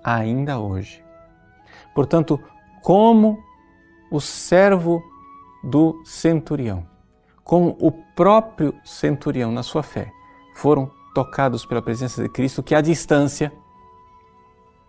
ainda 0.05 0.59
hoje. 0.59 1.03
Portanto, 1.95 2.39
como 2.83 3.43
o 4.11 4.21
servo 4.21 5.03
do 5.63 6.03
centurião, 6.05 6.87
como 7.45 7.77
o 7.81 7.93
próprio 8.15 8.75
centurião 8.85 9.53
na 9.53 9.63
sua 9.63 9.83
fé 9.83 10.13
foram 10.55 10.91
tocados 11.15 11.65
pela 11.67 11.83
presença 11.83 12.23
de 12.23 12.29
Cristo, 12.29 12.63
que 12.63 12.75
à 12.75 12.81
distância 12.81 13.53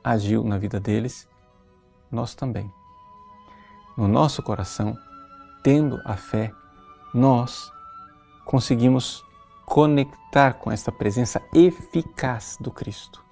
agiu 0.04 0.43
na 0.43 0.58
vida 0.58 0.80
deles, 0.80 1.27
nós 2.12 2.36
também. 2.36 2.71
No 3.95 4.08
nosso 4.08 4.41
coração, 4.41 4.97
tendo 5.63 5.99
a 6.06 6.15
fé, 6.15 6.51
nós 7.13 7.71
conseguimos 8.45 9.23
conectar 9.65 10.54
com 10.54 10.71
esta 10.71 10.91
presença 10.91 11.41
eficaz 11.54 12.58
do 12.60 12.71
Cristo. 12.71 13.23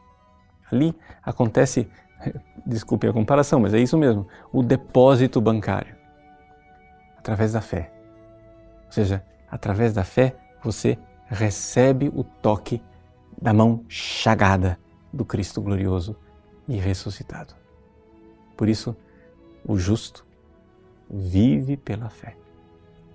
Ali 0.72 0.96
acontece, 1.24 1.90
desculpe 2.66 3.08
a 3.08 3.14
comparação, 3.14 3.60
mas 3.60 3.74
é 3.74 3.80
isso 3.80 3.98
mesmo, 3.98 4.28
o 4.52 4.62
depósito 4.62 5.40
bancário 5.40 6.00
através 7.18 7.54
da 7.54 7.62
fé. 7.62 7.92
Ou 8.88 8.92
seja, 8.92 9.24
através 9.50 9.94
da 9.94 10.04
fé 10.04 10.36
você 10.64 10.98
recebe 11.28 12.12
o 12.14 12.24
toque 12.24 12.82
da 13.40 13.54
mão 13.54 13.86
chagada 13.88 14.80
do 15.14 15.24
Cristo 15.24 15.62
glorioso 15.62 16.16
e 16.68 16.76
ressuscitado. 16.78 17.54
Por 18.58 18.68
isso, 18.68 18.96
o 19.66 19.78
justo 19.78 20.26
vive 21.10 21.78
pela 21.78 22.10
fé. 22.10 22.36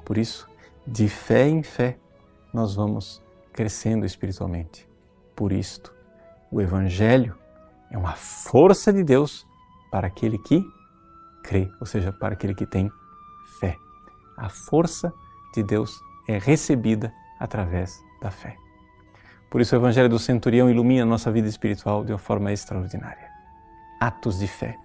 Por 0.05 0.17
isso, 0.17 0.49
de 0.87 1.09
fé 1.09 1.49
em 1.49 1.63
fé, 1.63 1.99
nós 2.53 2.75
vamos 2.75 3.23
crescendo 3.53 4.07
espiritualmente. 4.07 4.89
Por 5.35 5.53
isto, 5.53 5.93
o 6.51 6.61
Evangelho 6.61 7.37
é 7.91 7.99
uma 7.99 8.13
força 8.13 8.93
de 8.93 9.03
Deus 9.03 9.47
para 9.91 10.07
aquele 10.07 10.39
que 10.39 10.65
crê, 11.43 11.71
ou 11.81 11.87
seja, 11.87 12.13
para 12.13 12.35
aquele 12.35 12.55
que 12.55 12.67
tem 12.67 12.91
fé. 13.61 13.77
A 14.37 14.49
força 14.49 15.13
de 15.55 15.63
Deus 15.63 16.01
é 16.27 16.39
recebida 16.39 17.13
através 17.39 18.03
da 18.21 18.31
fé. 18.31 18.57
Por 19.51 19.61
isso, 19.61 19.77
o 19.77 19.79
Evangelho 19.79 20.09
do 20.09 20.19
Centurião 20.19 20.69
ilumina 20.69 21.05
nossa 21.05 21.31
vida 21.31 21.47
espiritual 21.47 22.05
de 22.05 22.13
uma 22.13 22.19
forma 22.19 22.53
extraordinária. 22.53 23.31
Atos 24.01 24.39
de 24.41 24.49
fé, 24.49 24.77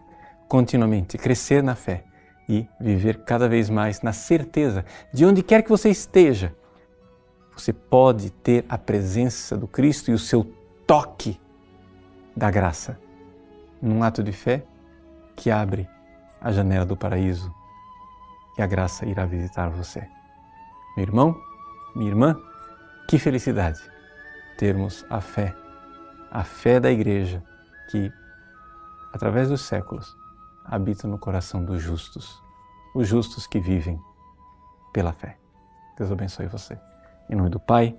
continuamente 0.47 1.17
crescer 1.17 1.63
na 1.63 1.73
fé 1.73 2.03
e 2.47 2.67
viver 2.79 3.23
cada 3.23 3.49
vez 3.49 3.69
mais 3.69 4.01
na 4.01 4.13
certeza 4.13 4.85
de 5.11 5.25
onde 5.25 5.41
quer 5.41 5.63
que 5.63 5.69
você 5.69 5.89
esteja, 5.89 6.55
você 7.55 7.73
pode 7.73 8.29
ter 8.29 8.63
a 8.69 8.77
presença 8.77 9.57
do 9.57 9.67
Cristo 9.67 10.11
e 10.11 10.13
o 10.13 10.19
seu 10.19 10.45
toque 10.85 11.39
da 12.39 12.49
graça 12.49 12.97
num 13.81 14.01
ato 14.01 14.23
de 14.23 14.31
fé 14.31 14.65
que 15.35 15.51
abre 15.51 15.89
a 16.39 16.53
janela 16.53 16.85
do 16.85 16.95
paraíso, 16.95 17.53
e 18.57 18.61
a 18.61 18.65
graça 18.65 19.05
irá 19.05 19.25
visitar 19.25 19.69
você. 19.69 20.07
Meu 20.95 21.05
irmão, 21.05 21.35
minha 21.93 22.09
irmã, 22.09 22.37
que 23.09 23.19
felicidade 23.19 23.81
termos 24.57 25.05
a 25.09 25.19
fé, 25.19 25.53
a 26.31 26.45
fé 26.45 26.79
da 26.79 26.89
Igreja 26.89 27.43
que, 27.91 28.09
através 29.13 29.49
dos 29.49 29.61
séculos, 29.61 30.15
habita 30.63 31.09
no 31.09 31.19
coração 31.19 31.63
dos 31.63 31.81
justos, 31.81 32.41
os 32.95 33.05
justos 33.05 33.47
que 33.47 33.59
vivem 33.59 33.99
pela 34.93 35.11
fé. 35.11 35.37
Deus 35.97 36.09
abençoe 36.09 36.47
você. 36.47 36.79
Em 37.29 37.35
nome 37.35 37.49
do 37.49 37.59
Pai, 37.59 37.97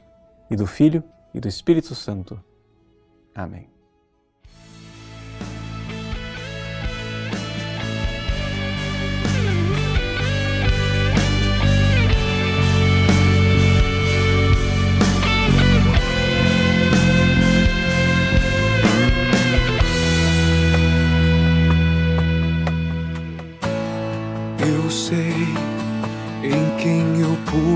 e 0.50 0.56
do 0.56 0.66
Filho, 0.66 1.04
e 1.34 1.40
do 1.40 1.46
Espírito 1.46 1.94
Santo. 1.94 2.42
Amém. 3.34 3.79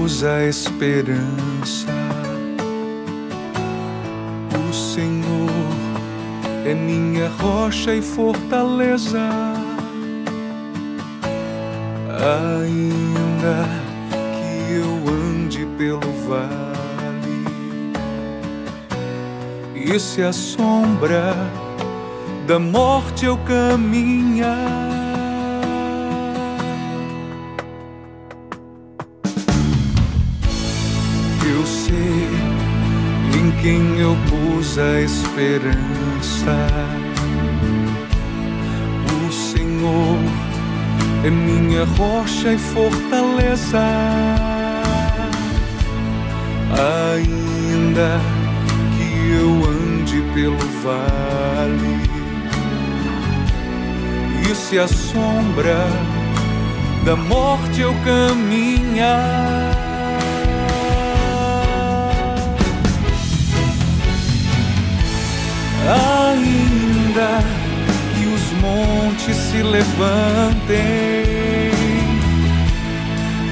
Pus 0.04 0.22
a 0.22 0.44
esperança. 0.44 1.88
O 4.52 4.72
Senhor 4.72 5.50
é 6.66 6.74
minha 6.74 7.30
rocha 7.40 7.94
e 7.94 8.02
fortaleza. 8.02 9.18
Ainda 12.36 13.66
que 14.36 14.74
eu 14.74 14.92
ande 15.10 15.66
pelo 15.78 16.12
vale 16.28 17.54
e 19.74 19.98
se 19.98 20.20
a 20.22 20.34
sombra 20.34 21.34
da 22.46 22.58
morte 22.58 23.24
eu 23.24 23.38
caminhar. 23.38 24.93
Quem 33.64 33.98
eu 33.98 34.14
pus 34.29 34.79
a 34.79 35.00
esperança. 35.00 36.68
O 39.27 39.33
Senhor 39.33 40.18
é 41.24 41.31
minha 41.31 41.87
rocha 41.87 42.53
e 42.53 42.59
fortaleza. 42.59 43.81
Ainda 46.98 48.20
que 48.98 49.31
eu 49.40 49.50
ande 49.64 50.20
pelo 50.35 50.59
vale 50.83 52.03
e 54.42 54.55
se 54.55 54.79
a 54.79 54.87
sombra 54.87 55.87
da 57.07 57.16
morte 57.16 57.81
eu 57.81 57.94
caminhar. 58.05 59.73
Ainda 65.86 67.44
que 68.14 68.24
os 68.26 68.52
montes 68.62 69.36
se 69.36 69.62
levantem, 69.62 70.74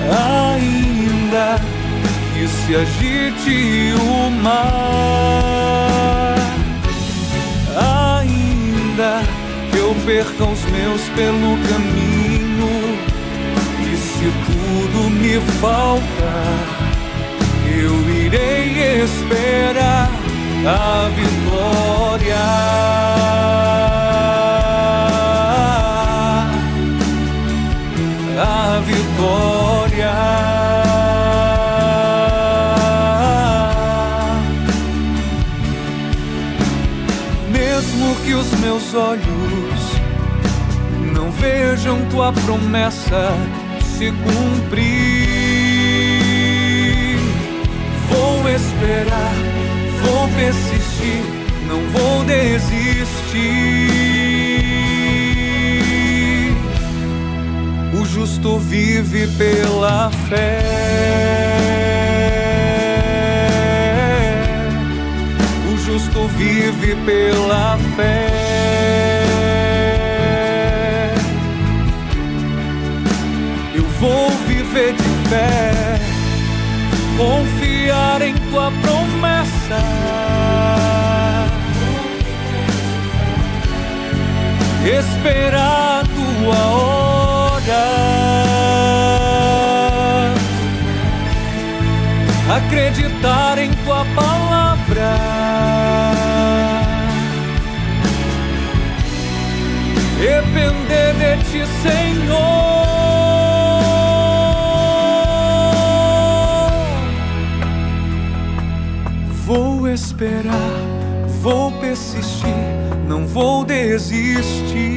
ainda 0.08 1.60
que 2.32 2.48
se 2.48 2.74
agite 2.74 3.92
o 4.00 4.30
mar, 4.42 4.74
ainda 7.76 9.22
que 9.70 9.76
eu 9.76 9.94
perca 10.06 10.44
os 10.44 10.64
meus 10.70 11.02
pelo 11.14 11.58
caminho, 11.68 12.98
e 13.82 13.96
se 13.96 14.32
tudo 14.46 15.10
me 15.10 15.38
falta, 15.60 16.32
eu 17.66 17.94
irei 18.24 19.02
esperar 19.02 20.10
a 20.66 21.08
vitória. 21.10 21.31
Olhos 38.94 39.92
não 41.14 41.30
vejam 41.32 42.04
tua 42.10 42.32
promessa 42.32 43.30
se 43.98 44.12
cumprir, 44.12 44.86
vou 48.08 48.48
esperar 48.48 49.52
vou 50.02 50.28
persistir, 50.28 51.22
não 51.68 51.80
vou 51.90 52.24
desistir. 52.24 53.32
O 57.98 58.04
justo 58.04 58.58
vive 58.58 59.26
pela 59.38 60.10
fé. 60.28 60.62
O 65.72 65.76
justo 65.78 66.28
vive 66.28 66.71
pela 66.96 67.78
fé. 67.96 68.28
Eu 73.74 73.84
vou 74.00 74.30
viver 74.46 74.94
de 74.94 75.28
fé 75.28 75.98
confiar 77.16 78.22
em 78.22 78.34
tua 78.50 78.72
promessa. 78.82 79.80
Esperar 84.84 86.04
tua 86.08 86.56
hora. 86.56 87.22
Acreditar 92.56 93.58
em 93.58 93.70
tua 93.84 94.04
palavra. 94.14 96.11
Depender 100.22 101.14
de 101.14 101.36
ti, 101.50 101.66
Senhor. 101.82 102.38
Vou 109.44 109.88
esperar, 109.88 110.54
vou 111.40 111.72
persistir, 111.80 112.54
não 113.08 113.26
vou 113.26 113.64
desistir. 113.64 114.92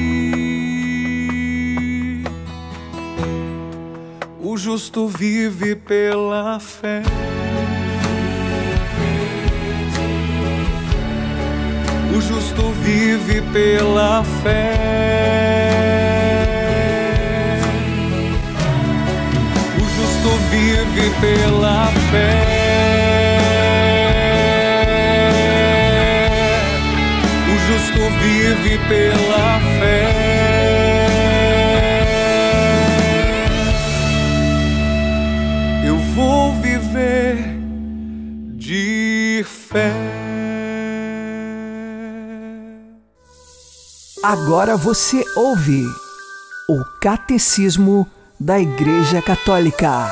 O 4.39 4.55
justo 4.55 5.07
vive 5.07 5.75
pela 5.75 6.59
fé. 6.59 7.01
O 12.55 12.57
justo 12.57 12.71
vive 12.83 13.41
pela 13.51 14.23
fé. 14.41 14.71
O 19.75 19.79
justo 19.81 20.29
vive 20.49 21.09
pela 21.19 21.91
fé. 22.11 22.43
O 27.49 27.55
justo 27.67 27.99
vive 28.21 28.75
pela 28.87 29.59
fé. 29.79 30.05
Eu 35.85 35.97
vou 35.97 36.53
viver 36.61 37.35
de 38.57 39.43
fé. 39.45 40.14
Agora 44.27 44.75
você 44.75 45.23
ouve 45.35 45.83
o 46.67 46.83
Catecismo 46.99 48.09
da 48.39 48.59
Igreja 48.59 49.21
Católica. 49.21 50.07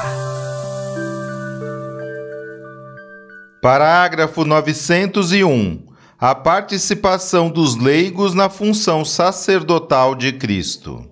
Parágrafo 3.60 4.46
901. 4.46 5.88
A 6.20 6.36
participação 6.36 7.50
dos 7.50 7.76
leigos 7.76 8.36
na 8.36 8.50
função 8.50 9.04
sacerdotal 9.04 10.14
de 10.14 10.32
Cristo. 10.34 11.04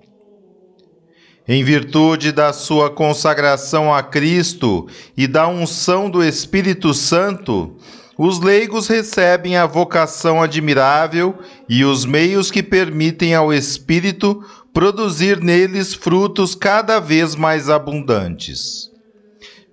Em 1.47 1.63
virtude 1.63 2.31
da 2.31 2.53
sua 2.53 2.91
consagração 2.91 3.91
a 3.91 4.03
Cristo 4.03 4.87
e 5.17 5.25
da 5.25 5.47
unção 5.47 6.07
do 6.07 6.23
Espírito 6.23 6.93
Santo, 6.93 7.77
os 8.23 8.39
leigos 8.39 8.87
recebem 8.87 9.57
a 9.57 9.65
vocação 9.65 10.43
admirável 10.43 11.39
e 11.67 11.83
os 11.83 12.05
meios 12.05 12.51
que 12.51 12.61
permitem 12.61 13.33
ao 13.33 13.51
Espírito 13.51 14.45
produzir 14.71 15.41
neles 15.41 15.95
frutos 15.95 16.53
cada 16.53 16.99
vez 16.99 17.33
mais 17.33 17.67
abundantes. 17.67 18.91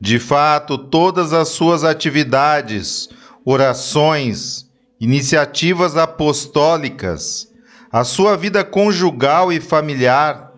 De 0.01 0.19
fato, 0.19 0.79
todas 0.79 1.35
as 1.35 1.49
suas 1.49 1.85
atividades, 1.85 3.11
orações, 3.45 4.65
iniciativas 4.99 5.95
apostólicas, 5.99 7.53
a 7.93 8.03
sua 8.03 8.35
vida 8.35 8.65
conjugal 8.65 9.53
e 9.53 9.61
familiar, 9.61 10.55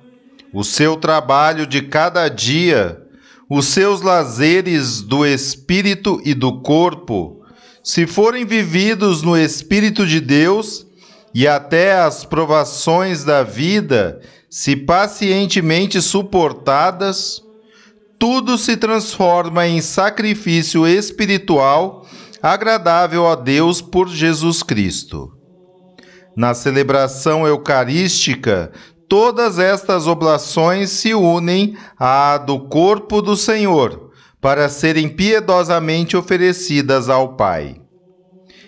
o 0.55 0.63
seu 0.63 0.95
trabalho 0.95 1.67
de 1.67 1.83
cada 1.83 2.29
dia, 2.29 3.03
os 3.49 3.67
seus 3.67 4.01
lazeres 4.01 5.03
do 5.03 5.27
espírito 5.27 6.21
e 6.25 6.35
do 6.35 6.61
corpo, 6.61 7.40
se 7.83 8.07
forem 8.07 8.45
vividos 8.45 9.23
no 9.23 9.37
Espírito 9.37 10.07
de 10.07 10.21
Deus, 10.21 10.87
e 11.35 11.47
até 11.47 12.01
as 12.01 12.25
provações 12.25 13.25
da 13.25 13.43
vida, 13.43 14.21
se 14.49 14.75
pacientemente 14.75 16.03
suportadas, 16.03 17.41
tudo 18.19 18.59
se 18.59 18.77
transforma 18.77 19.67
em 19.67 19.81
sacrifício 19.81 20.87
espiritual 20.87 22.07
agradável 22.43 23.29
a 23.29 23.35
Deus 23.35 23.81
por 23.81 24.09
Jesus 24.09 24.63
Cristo. 24.63 25.33
Na 26.37 26.53
celebração 26.55 27.47
eucarística, 27.47 28.73
todas 29.09 29.59
estas 29.59 30.07
oblações 30.07 30.91
se 30.91 31.15
unem 31.15 31.77
à 31.99 32.39
do 32.39 32.61
corpo 32.61 33.23
do 33.23 33.37
Senhor, 33.37 34.10
para 34.41 34.69
serem 34.69 35.09
piedosamente 35.09 36.17
oferecidas 36.17 37.09
ao 37.09 37.37
Pai. 37.37 37.81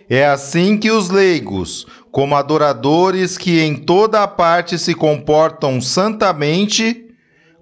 É 0.09 0.27
assim 0.27 0.77
que 0.77 0.91
os 0.91 1.09
leigos, 1.09 1.87
como 2.11 2.37
adoradores 2.37 3.39
que 3.39 3.61
em 3.61 3.75
toda 3.75 4.23
a 4.23 4.29
parte 4.29 4.79
se 4.79 4.95
comportam 4.95 5.81
santamente, 5.81 7.07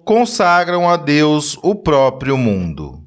consagram 0.03 0.89
a 0.89 0.97
Deus 0.97 1.57
o 1.63 1.73
próprio 1.73 2.37
mundo. 2.37 3.00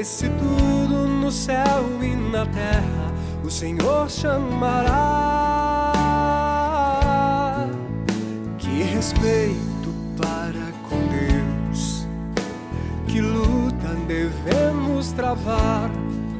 Pois 0.00 0.08
se 0.08 0.30
tudo 0.30 1.06
no 1.06 1.30
céu 1.30 1.84
e 2.00 2.16
na 2.16 2.46
terra 2.46 3.12
o 3.44 3.50
Senhor 3.50 4.08
chamará, 4.10 4.88
que 8.56 8.82
respeito 8.82 9.92
para 10.16 10.72
com 10.88 10.96
Deus, 11.08 12.06
que 13.08 13.20
luta 13.20 13.88
devemos 14.08 15.12
travar 15.12 15.90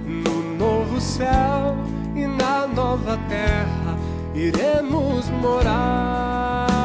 no 0.06 0.56
novo 0.56 0.98
céu 0.98 1.76
e 2.16 2.26
na 2.26 2.66
nova 2.66 3.18
terra. 3.28 3.98
Iremos 4.34 5.28
morar. 5.28 6.79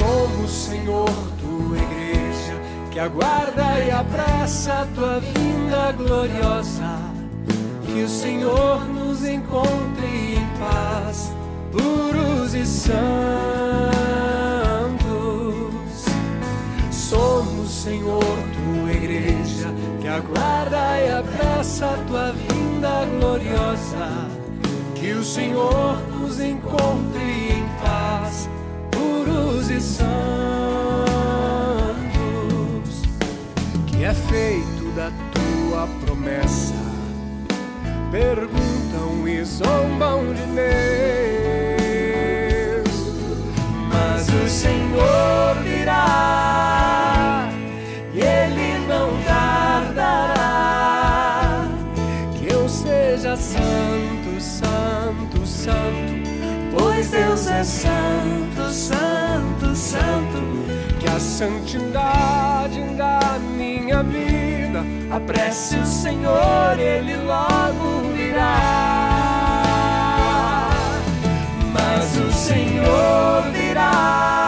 Somos 0.00 0.50
Senhor 0.50 1.30
que 2.90 2.98
aguarda 2.98 3.78
e 3.82 3.90
apressa 3.90 4.82
a 4.82 4.86
tua 4.94 5.20
vinda 5.20 5.92
gloriosa. 5.92 6.98
Que 7.86 8.02
o 8.02 8.08
Senhor 8.08 8.84
nos 8.88 9.24
encontre 9.24 10.36
em 10.36 10.46
paz, 10.58 11.32
puros 11.72 12.52
e 12.52 12.66
santos. 12.66 13.00
Somos, 16.90 17.70
Senhor, 17.70 18.22
tua 18.22 18.92
igreja, 18.92 19.68
que 20.00 20.08
aguarda 20.08 21.00
e 21.00 21.12
apressa 21.12 21.86
a 21.86 21.96
tua 22.06 22.32
vinda 22.32 23.06
gloriosa. 23.18 24.28
Que 24.94 25.12
o 25.12 25.24
Senhor 25.24 25.96
nos 26.10 26.40
encontre 26.40 27.52
em 27.52 27.64
paz, 27.82 28.48
puros 29.30 29.70
e 29.70 29.80
santos 29.80 30.20
é 34.10 34.14
feito 34.14 34.90
da 34.96 35.12
tua 35.30 35.86
promessa. 36.04 36.74
Perguntam 38.10 39.28
e 39.28 39.44
zombam 39.44 40.34
de 40.34 40.42
Deus, 42.76 42.90
mas 43.88 44.28
o 44.28 44.48
Senhor 44.48 45.54
virá 45.62 47.48
e 48.12 48.18
Ele 48.20 48.84
não 48.88 49.16
tardará. 49.22 50.48
Que 52.36 52.52
eu 52.52 52.68
seja 52.68 53.36
santo, 53.36 54.40
santo, 54.40 55.46
santo, 55.46 56.30
pois 56.76 57.10
Deus 57.10 57.46
é 57.46 57.62
santo, 57.62 58.19
santo, 58.70 59.74
santo. 59.74 60.40
Que 60.98 61.08
a 61.08 61.18
santidade 61.18 62.80
da 62.96 63.38
minha 63.56 64.02
vida. 64.02 64.84
Apresse 65.10 65.76
o 65.76 65.86
Senhor, 65.86 66.78
Ele 66.78 67.16
logo 67.16 68.12
virá. 68.14 69.10
Mas 71.72 72.16
o 72.16 72.32
Senhor 72.32 73.42
virá, 73.52 74.39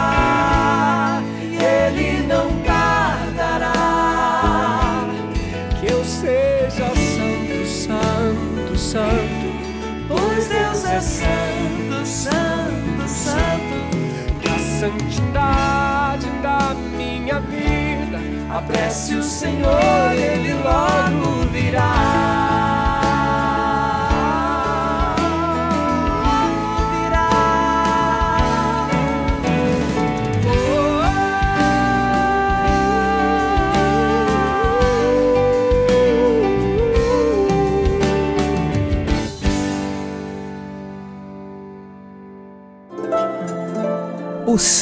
da 15.33 16.75
minha 16.95 17.39
vida. 17.39 18.19
Apresse 18.49 19.15
o 19.15 19.23
Senhor, 19.23 20.11
Ele 20.13 20.53
logo 20.53 21.02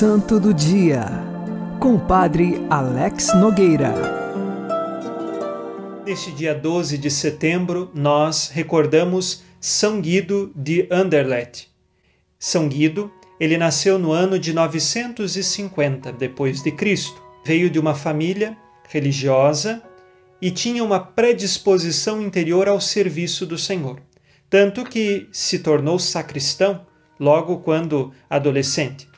Santo 0.02 0.40
do 0.40 0.52
Dia 0.52 1.06
com 1.80 1.94
o 1.94 2.00
Padre 2.00 2.66
Alex 2.72 3.36
Nogueira. 3.36 3.94
Neste 6.04 6.32
dia 6.32 6.56
12 6.56 6.98
de 6.98 7.12
setembro, 7.12 7.92
nós 7.94 8.50
recordamos 8.52 9.44
São 9.60 10.02
Guido 10.02 10.52
de 10.56 10.88
Anderlecht. 10.90 11.70
São 12.40 12.68
Guido, 12.68 13.12
ele 13.40 13.60
nasceu 13.60 14.00
no 14.00 14.12
ano 14.12 14.40
de 14.40 14.54
950 14.54 16.12
depois 16.14 16.64
de 16.64 16.72
Cristo. 16.72 17.22
Veio 17.46 17.70
de 17.70 17.78
uma 17.78 17.94
família 17.94 18.58
religiosa 18.90 19.84
e 20.42 20.50
tinha 20.50 20.84
uma 20.84 21.00
predisposição 21.00 22.20
interior 22.20 22.68
ao 22.68 22.82
serviço 22.82 23.46
do 23.46 23.56
Senhor, 23.56 24.02
tanto 24.50 24.84
que 24.84 25.30
se 25.32 25.60
tornou 25.60 26.00
sacristão 26.00 26.88
logo 27.20 27.60
quando 27.60 28.12
adolescente. 28.28 29.11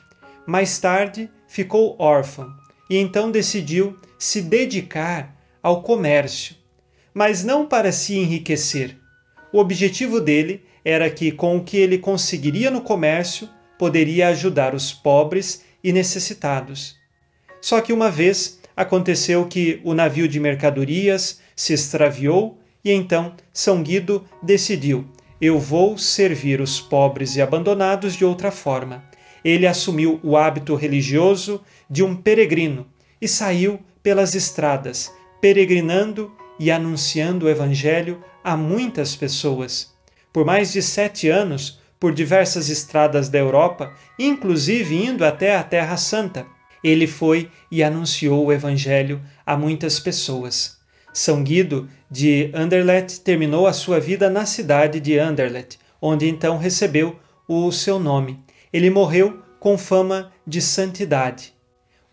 Mais 0.45 0.77
tarde, 0.77 1.29
ficou 1.47 1.95
órfão 1.97 2.53
e 2.89 2.97
então 2.97 3.31
decidiu 3.31 3.97
se 4.19 4.41
dedicar 4.41 5.35
ao 5.61 5.81
comércio, 5.81 6.55
mas 7.13 7.43
não 7.43 7.65
para 7.65 7.91
se 7.91 8.15
enriquecer. 8.17 8.97
O 9.51 9.59
objetivo 9.59 10.19
dele 10.19 10.63
era 10.83 11.09
que, 11.09 11.31
com 11.31 11.57
o 11.57 11.63
que 11.63 11.77
ele 11.77 11.97
conseguiria 11.97 12.69
no 12.69 12.81
comércio, 12.81 13.49
poderia 13.77 14.27
ajudar 14.29 14.75
os 14.75 14.91
pobres 14.91 15.63
e 15.83 15.93
necessitados. 15.93 16.97
Só 17.61 17.79
que 17.79 17.93
uma 17.93 18.11
vez, 18.11 18.59
aconteceu 18.75 19.45
que 19.47 19.79
o 19.83 19.93
navio 19.93 20.27
de 20.27 20.39
mercadorias 20.39 21.39
se 21.55 21.73
extraviou 21.73 22.59
e 22.83 22.91
então 22.91 23.33
São 23.53 23.81
Guido 23.81 24.25
decidiu: 24.41 25.07
eu 25.39 25.59
vou 25.59 25.97
servir 25.97 26.61
os 26.61 26.79
pobres 26.79 27.35
e 27.35 27.41
abandonados 27.41 28.15
de 28.15 28.25
outra 28.25 28.51
forma. 28.51 29.03
Ele 29.43 29.67
assumiu 29.67 30.19
o 30.23 30.37
hábito 30.37 30.75
religioso 30.75 31.61
de 31.89 32.03
um 32.03 32.15
peregrino 32.15 32.87
e 33.21 33.27
saiu 33.27 33.79
pelas 34.01 34.35
estradas, 34.35 35.11
peregrinando 35.41 36.31
e 36.59 36.71
anunciando 36.71 37.45
o 37.45 37.49
Evangelho 37.49 38.23
a 38.43 38.55
muitas 38.55 39.15
pessoas. 39.15 39.93
Por 40.31 40.45
mais 40.45 40.71
de 40.71 40.81
sete 40.81 41.29
anos, 41.29 41.79
por 41.99 42.13
diversas 42.13 42.69
estradas 42.69 43.29
da 43.29 43.39
Europa, 43.39 43.93
inclusive 44.19 44.95
indo 44.95 45.23
até 45.23 45.55
a 45.55 45.63
Terra 45.63 45.95
Santa, 45.95 46.45
ele 46.83 47.07
foi 47.07 47.49
e 47.71 47.81
anunciou 47.81 48.45
o 48.45 48.51
Evangelho 48.51 49.21
a 49.45 49.55
muitas 49.55 49.99
pessoas. 49.99 50.77
São 51.13 51.43
Guido 51.43 51.87
de 52.11 52.51
Anderlecht 52.53 53.21
terminou 53.21 53.67
a 53.67 53.73
sua 53.73 53.99
vida 53.99 54.29
na 54.29 54.45
cidade 54.45 54.99
de 54.99 55.17
Anderlecht, 55.17 55.79
onde 56.01 56.27
então 56.27 56.57
recebeu 56.57 57.17
o 57.47 57.71
seu 57.71 57.99
nome. 57.99 58.39
Ele 58.73 58.89
morreu 58.89 59.39
com 59.59 59.77
fama 59.77 60.33
de 60.45 60.59
santidade. 60.59 61.53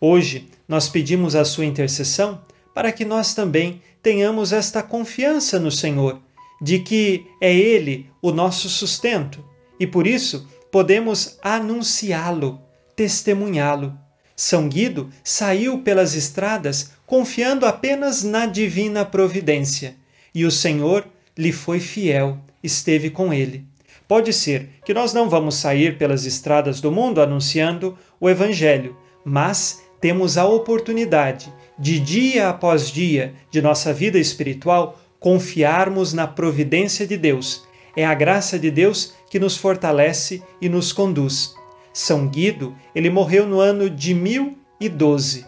Hoje 0.00 0.48
nós 0.68 0.88
pedimos 0.88 1.34
a 1.34 1.44
sua 1.44 1.64
intercessão 1.64 2.42
para 2.74 2.92
que 2.92 3.04
nós 3.04 3.34
também 3.34 3.82
tenhamos 4.02 4.52
esta 4.52 4.82
confiança 4.82 5.58
no 5.58 5.70
Senhor, 5.70 6.20
de 6.60 6.78
que 6.78 7.26
é 7.40 7.52
Ele 7.52 8.10
o 8.22 8.30
nosso 8.30 8.68
sustento 8.68 9.42
e 9.80 9.86
por 9.86 10.06
isso 10.06 10.46
podemos 10.70 11.38
anunciá-lo, 11.42 12.60
testemunhá-lo. 12.94 13.98
São 14.36 14.68
Guido 14.68 15.10
saiu 15.24 15.78
pelas 15.78 16.14
estradas 16.14 16.92
confiando 17.06 17.66
apenas 17.66 18.22
na 18.22 18.46
divina 18.46 19.04
providência, 19.04 19.96
e 20.34 20.44
o 20.44 20.50
Senhor 20.50 21.06
lhe 21.36 21.50
foi 21.50 21.80
fiel, 21.80 22.38
esteve 22.62 23.10
com 23.10 23.32
ele. 23.32 23.66
Pode 24.10 24.32
ser 24.32 24.70
que 24.84 24.92
nós 24.92 25.14
não 25.14 25.28
vamos 25.28 25.54
sair 25.54 25.96
pelas 25.96 26.24
estradas 26.24 26.80
do 26.80 26.90
mundo 26.90 27.22
anunciando 27.22 27.96
o 28.18 28.28
Evangelho, 28.28 28.96
mas 29.24 29.84
temos 30.00 30.36
a 30.36 30.44
oportunidade 30.44 31.54
de 31.78 32.00
dia 32.00 32.48
após 32.48 32.90
dia 32.90 33.34
de 33.52 33.62
nossa 33.62 33.94
vida 33.94 34.18
espiritual 34.18 34.98
confiarmos 35.20 36.12
na 36.12 36.26
providência 36.26 37.06
de 37.06 37.16
Deus. 37.16 37.62
É 37.94 38.04
a 38.04 38.12
graça 38.12 38.58
de 38.58 38.68
Deus 38.68 39.14
que 39.30 39.38
nos 39.38 39.56
fortalece 39.56 40.42
e 40.60 40.68
nos 40.68 40.92
conduz. 40.92 41.54
São 41.92 42.26
Guido, 42.26 42.74
ele 42.92 43.10
morreu 43.10 43.46
no 43.46 43.60
ano 43.60 43.88
de 43.88 44.12
1012. 44.12 45.46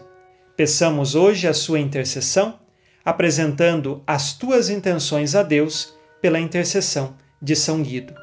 Peçamos 0.55 1.15
hoje 1.15 1.49
a 1.49 1.53
sua 1.53 1.81
intercessão, 1.81 2.57
apresentando 3.03 4.01
as 4.07 4.31
tuas 4.31 4.69
intenções 4.69 5.35
a 5.35 5.43
Deus 5.43 5.97
pela 6.21 6.39
intercessão 6.39 7.13
de 7.41 7.57
São 7.57 7.83
Guido. 7.83 8.22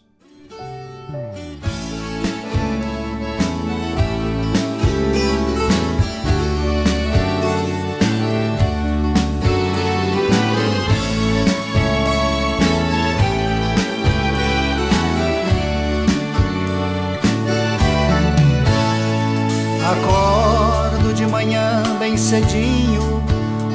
Cedinho, 22.31 23.21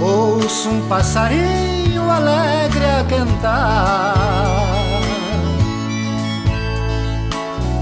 ouço 0.01 0.71
um 0.71 0.89
passarinho 0.89 2.11
alegre 2.11 2.87
a 2.87 3.05
cantar. 3.05 4.15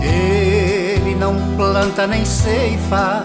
Ele 0.03 1.15
não 1.15 1.37
planta 1.57 2.09
nem 2.09 2.25
ceifa, 2.25 3.23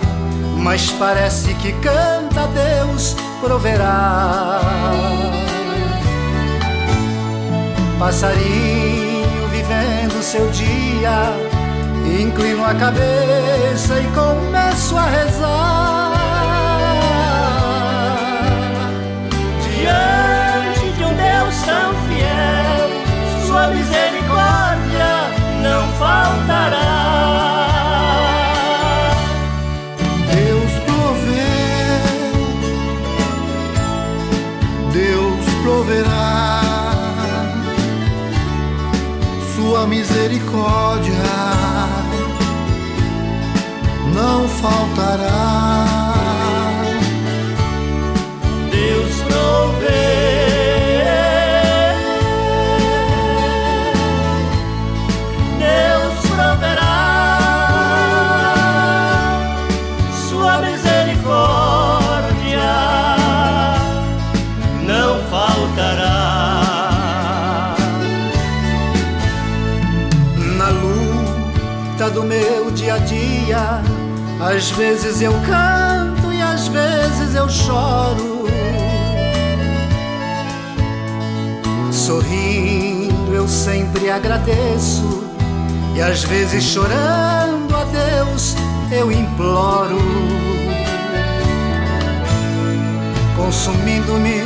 mas 0.60 0.92
parece 0.92 1.56
que 1.56 1.74
canta 1.74 2.46
Deus 2.54 3.16
proverá. 3.42 4.62
Passarinho 7.98 9.48
vivendo 9.50 10.22
seu 10.22 10.48
dia 10.52 11.34
Inclino 12.18 12.66
a 12.66 12.74
cabeça 12.74 14.00
e 14.00 14.08
começo 14.16 14.98
a 14.98 15.06
rezar. 15.06 15.59
Misericórdia 40.70 41.14
não 44.14 44.48
faltará. 44.48 45.79
Às 74.60 74.72
vezes 74.72 75.22
eu 75.22 75.32
canto 75.48 76.34
e 76.34 76.42
às 76.42 76.68
vezes 76.68 77.34
eu 77.34 77.48
choro. 77.48 78.46
Sorrindo 81.94 83.34
eu 83.34 83.48
sempre 83.48 84.12
agradeço, 84.12 85.24
e 85.96 86.02
às 86.02 86.26
vezes 86.26 86.62
chorando 86.62 87.74
a 87.74 87.86
Deus 87.86 88.54
eu 88.92 89.10
imploro. 89.10 89.98
Consumindo-me 93.38 94.42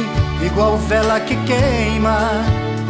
igual 0.45 0.77
vela 0.77 1.19
que 1.21 1.35
queima, 1.37 2.19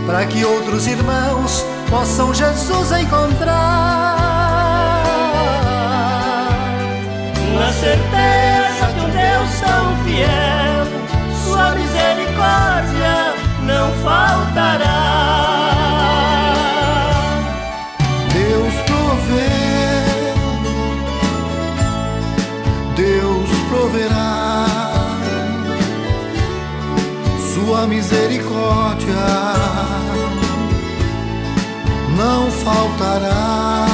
para 0.05 0.25
que 0.25 0.43
outros 0.43 0.87
irmãos 0.87 1.63
possam 1.89 2.33
Jesus 2.33 2.91
encontrar. 2.91 4.22
Na 7.53 7.71
certeza 7.71 8.91
de 8.93 8.99
um 8.99 9.09
Deus 9.09 9.59
tão 9.59 9.95
fiel, 10.03 10.85
Sua 11.45 11.75
misericórdia 11.75 13.35
não 13.61 13.91
faltará. 14.03 15.33
Deus 18.33 18.73
provê, 18.87 19.49
Deus 22.95 23.49
proverá. 23.69 24.65
Sua 27.53 27.85
misericórdia 27.85 29.13
não 32.17 32.49
faltará. 32.49 33.92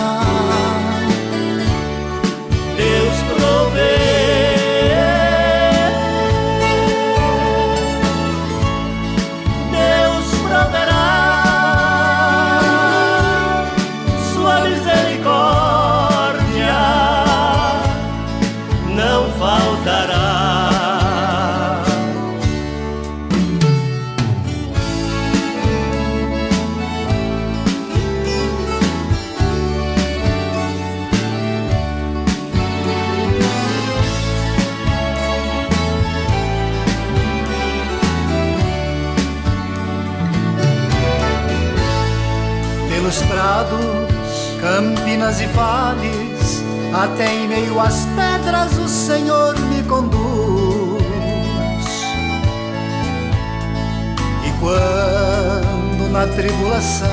Pelos 43.09 43.21
prados, 43.23 43.79
campinas 44.61 45.41
e 45.41 45.45
vales, 45.47 46.63
até 46.93 47.33
em 47.33 47.47
meio 47.47 47.79
às 47.79 48.05
pedras 48.15 48.77
o 48.77 48.87
Senhor 48.87 49.57
me 49.61 49.81
conduz. 49.83 51.03
E 54.45 54.51
quando 54.59 56.11
na 56.11 56.27
tribulação, 56.27 57.07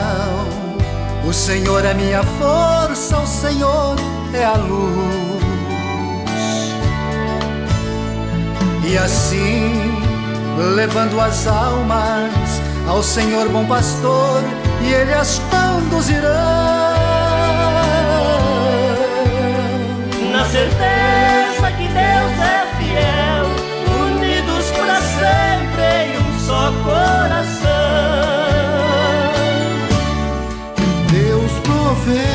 o 1.26 1.32
Senhor 1.32 1.82
é 1.82 1.94
minha 1.94 2.22
força, 2.22 3.18
o 3.18 3.26
Senhor 3.26 3.97
é 4.34 4.44
a 4.44 4.57
luz. 4.57 5.47
E 8.86 8.99
assim, 8.99 9.97
levando 10.74 11.18
as 11.18 11.47
almas 11.47 12.32
ao 12.86 13.03
Senhor 13.03 13.49
bom 13.49 13.64
pastor, 13.64 14.42
e 14.83 14.93
Ele 14.93 15.14
as 15.14 15.41
conduzirá. 15.51 16.97
Na 20.33 20.45
certeza 20.45 21.70
que 21.77 21.89
Deus 21.89 22.33
é 22.41 22.66
fiel, 22.79 23.47
unidos 24.05 24.70
para 24.72 25.01
sempre 25.01 25.83
em 26.05 26.18
um 26.18 26.41
só 26.47 26.72
coração. 26.85 27.66
Deus 31.11 31.53
provê, 31.64 32.27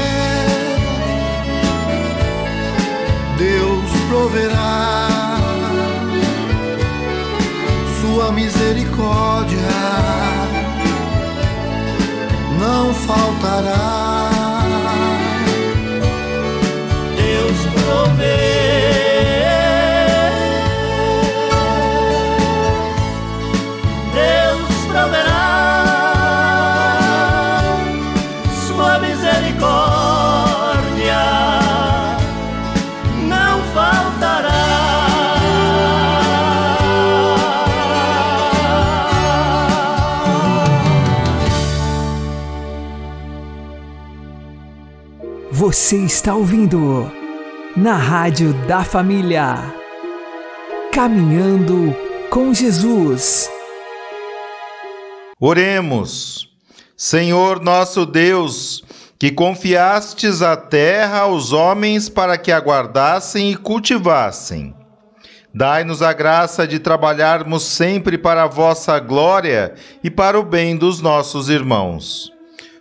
Deus 3.37 3.91
proverá 4.09 5.07
sua 8.01 8.31
misericórdia 8.31 9.59
não 12.61 12.93
faltará. 12.93 14.29
Deus 17.17 17.59
provê. 17.73 18.90
Você 45.71 45.95
está 45.99 46.35
ouvindo 46.35 47.09
na 47.77 47.95
Rádio 47.95 48.53
da 48.67 48.83
Família. 48.83 49.73
Caminhando 50.91 51.95
com 52.29 52.53
Jesus. 52.53 53.49
Oremos. 55.39 56.49
Senhor 56.97 57.61
nosso 57.61 58.05
Deus, 58.05 58.83
que 59.17 59.31
confiastes 59.31 60.41
a 60.41 60.57
terra 60.57 61.19
aos 61.19 61.53
homens 61.53 62.09
para 62.09 62.37
que 62.37 62.51
aguardassem 62.51 63.51
e 63.51 63.55
cultivassem. 63.55 64.75
Dai-nos 65.53 66.01
a 66.01 66.11
graça 66.11 66.67
de 66.67 66.79
trabalharmos 66.79 67.63
sempre 67.63 68.17
para 68.17 68.43
a 68.43 68.47
vossa 68.47 68.99
glória 68.99 69.75
e 70.03 70.11
para 70.11 70.37
o 70.37 70.43
bem 70.43 70.75
dos 70.75 70.99
nossos 70.99 71.47
irmãos. 71.47 72.29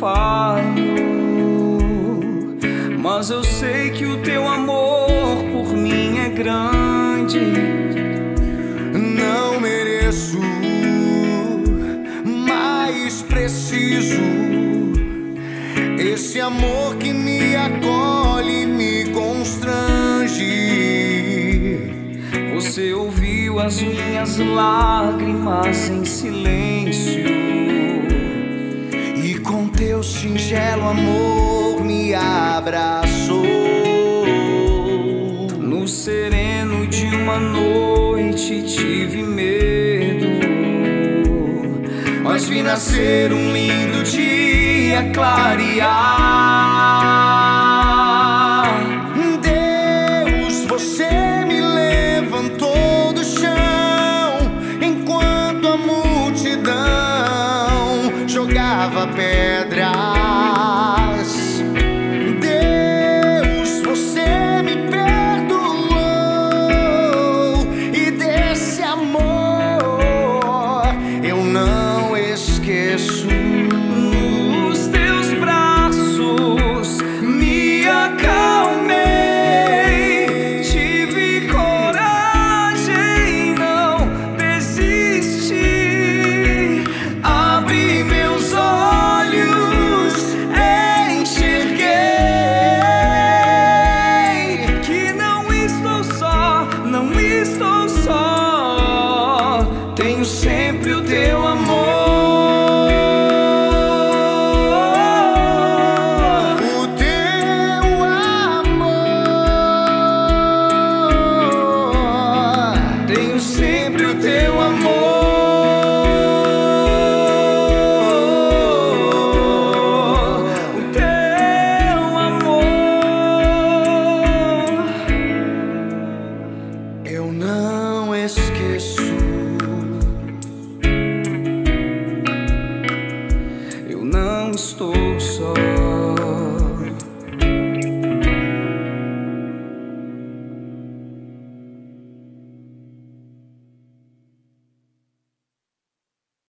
Falho, 0.00 0.96
mas 2.98 3.28
eu 3.28 3.44
sei 3.44 3.90
que 3.90 4.06
o 4.06 4.16
teu 4.22 4.48
amor 4.48 5.44
por 5.52 5.76
mim 5.76 6.18
é 6.18 6.30
grande. 6.30 7.38
Não 8.94 9.60
mereço, 9.60 10.40
mas 12.24 13.20
preciso 13.24 14.22
esse 15.98 16.40
amor 16.40 16.96
que 16.96 17.12
me 17.12 17.54
acolhe, 17.54 18.64
me 18.64 19.04
constrange. 19.10 20.40
Você 22.54 22.94
ouviu 22.94 23.60
as 23.60 23.82
minhas 23.82 24.38
lágrimas 24.38 25.90
em 25.90 26.06
silêncio 26.06 27.39
teu 29.80 30.02
singelo 30.02 30.88
amor 30.90 31.82
me 31.82 32.14
abraçou. 32.14 33.46
No 35.58 35.88
sereno 35.88 36.86
de 36.86 37.06
uma 37.06 37.40
noite 37.40 38.62
tive 38.62 39.22
medo, 39.22 40.26
mas 42.22 42.46
vi 42.46 42.62
nascer 42.62 43.32
um 43.32 43.52
lindo 43.54 44.02
dia 44.04 45.10
clarear. 45.14 46.69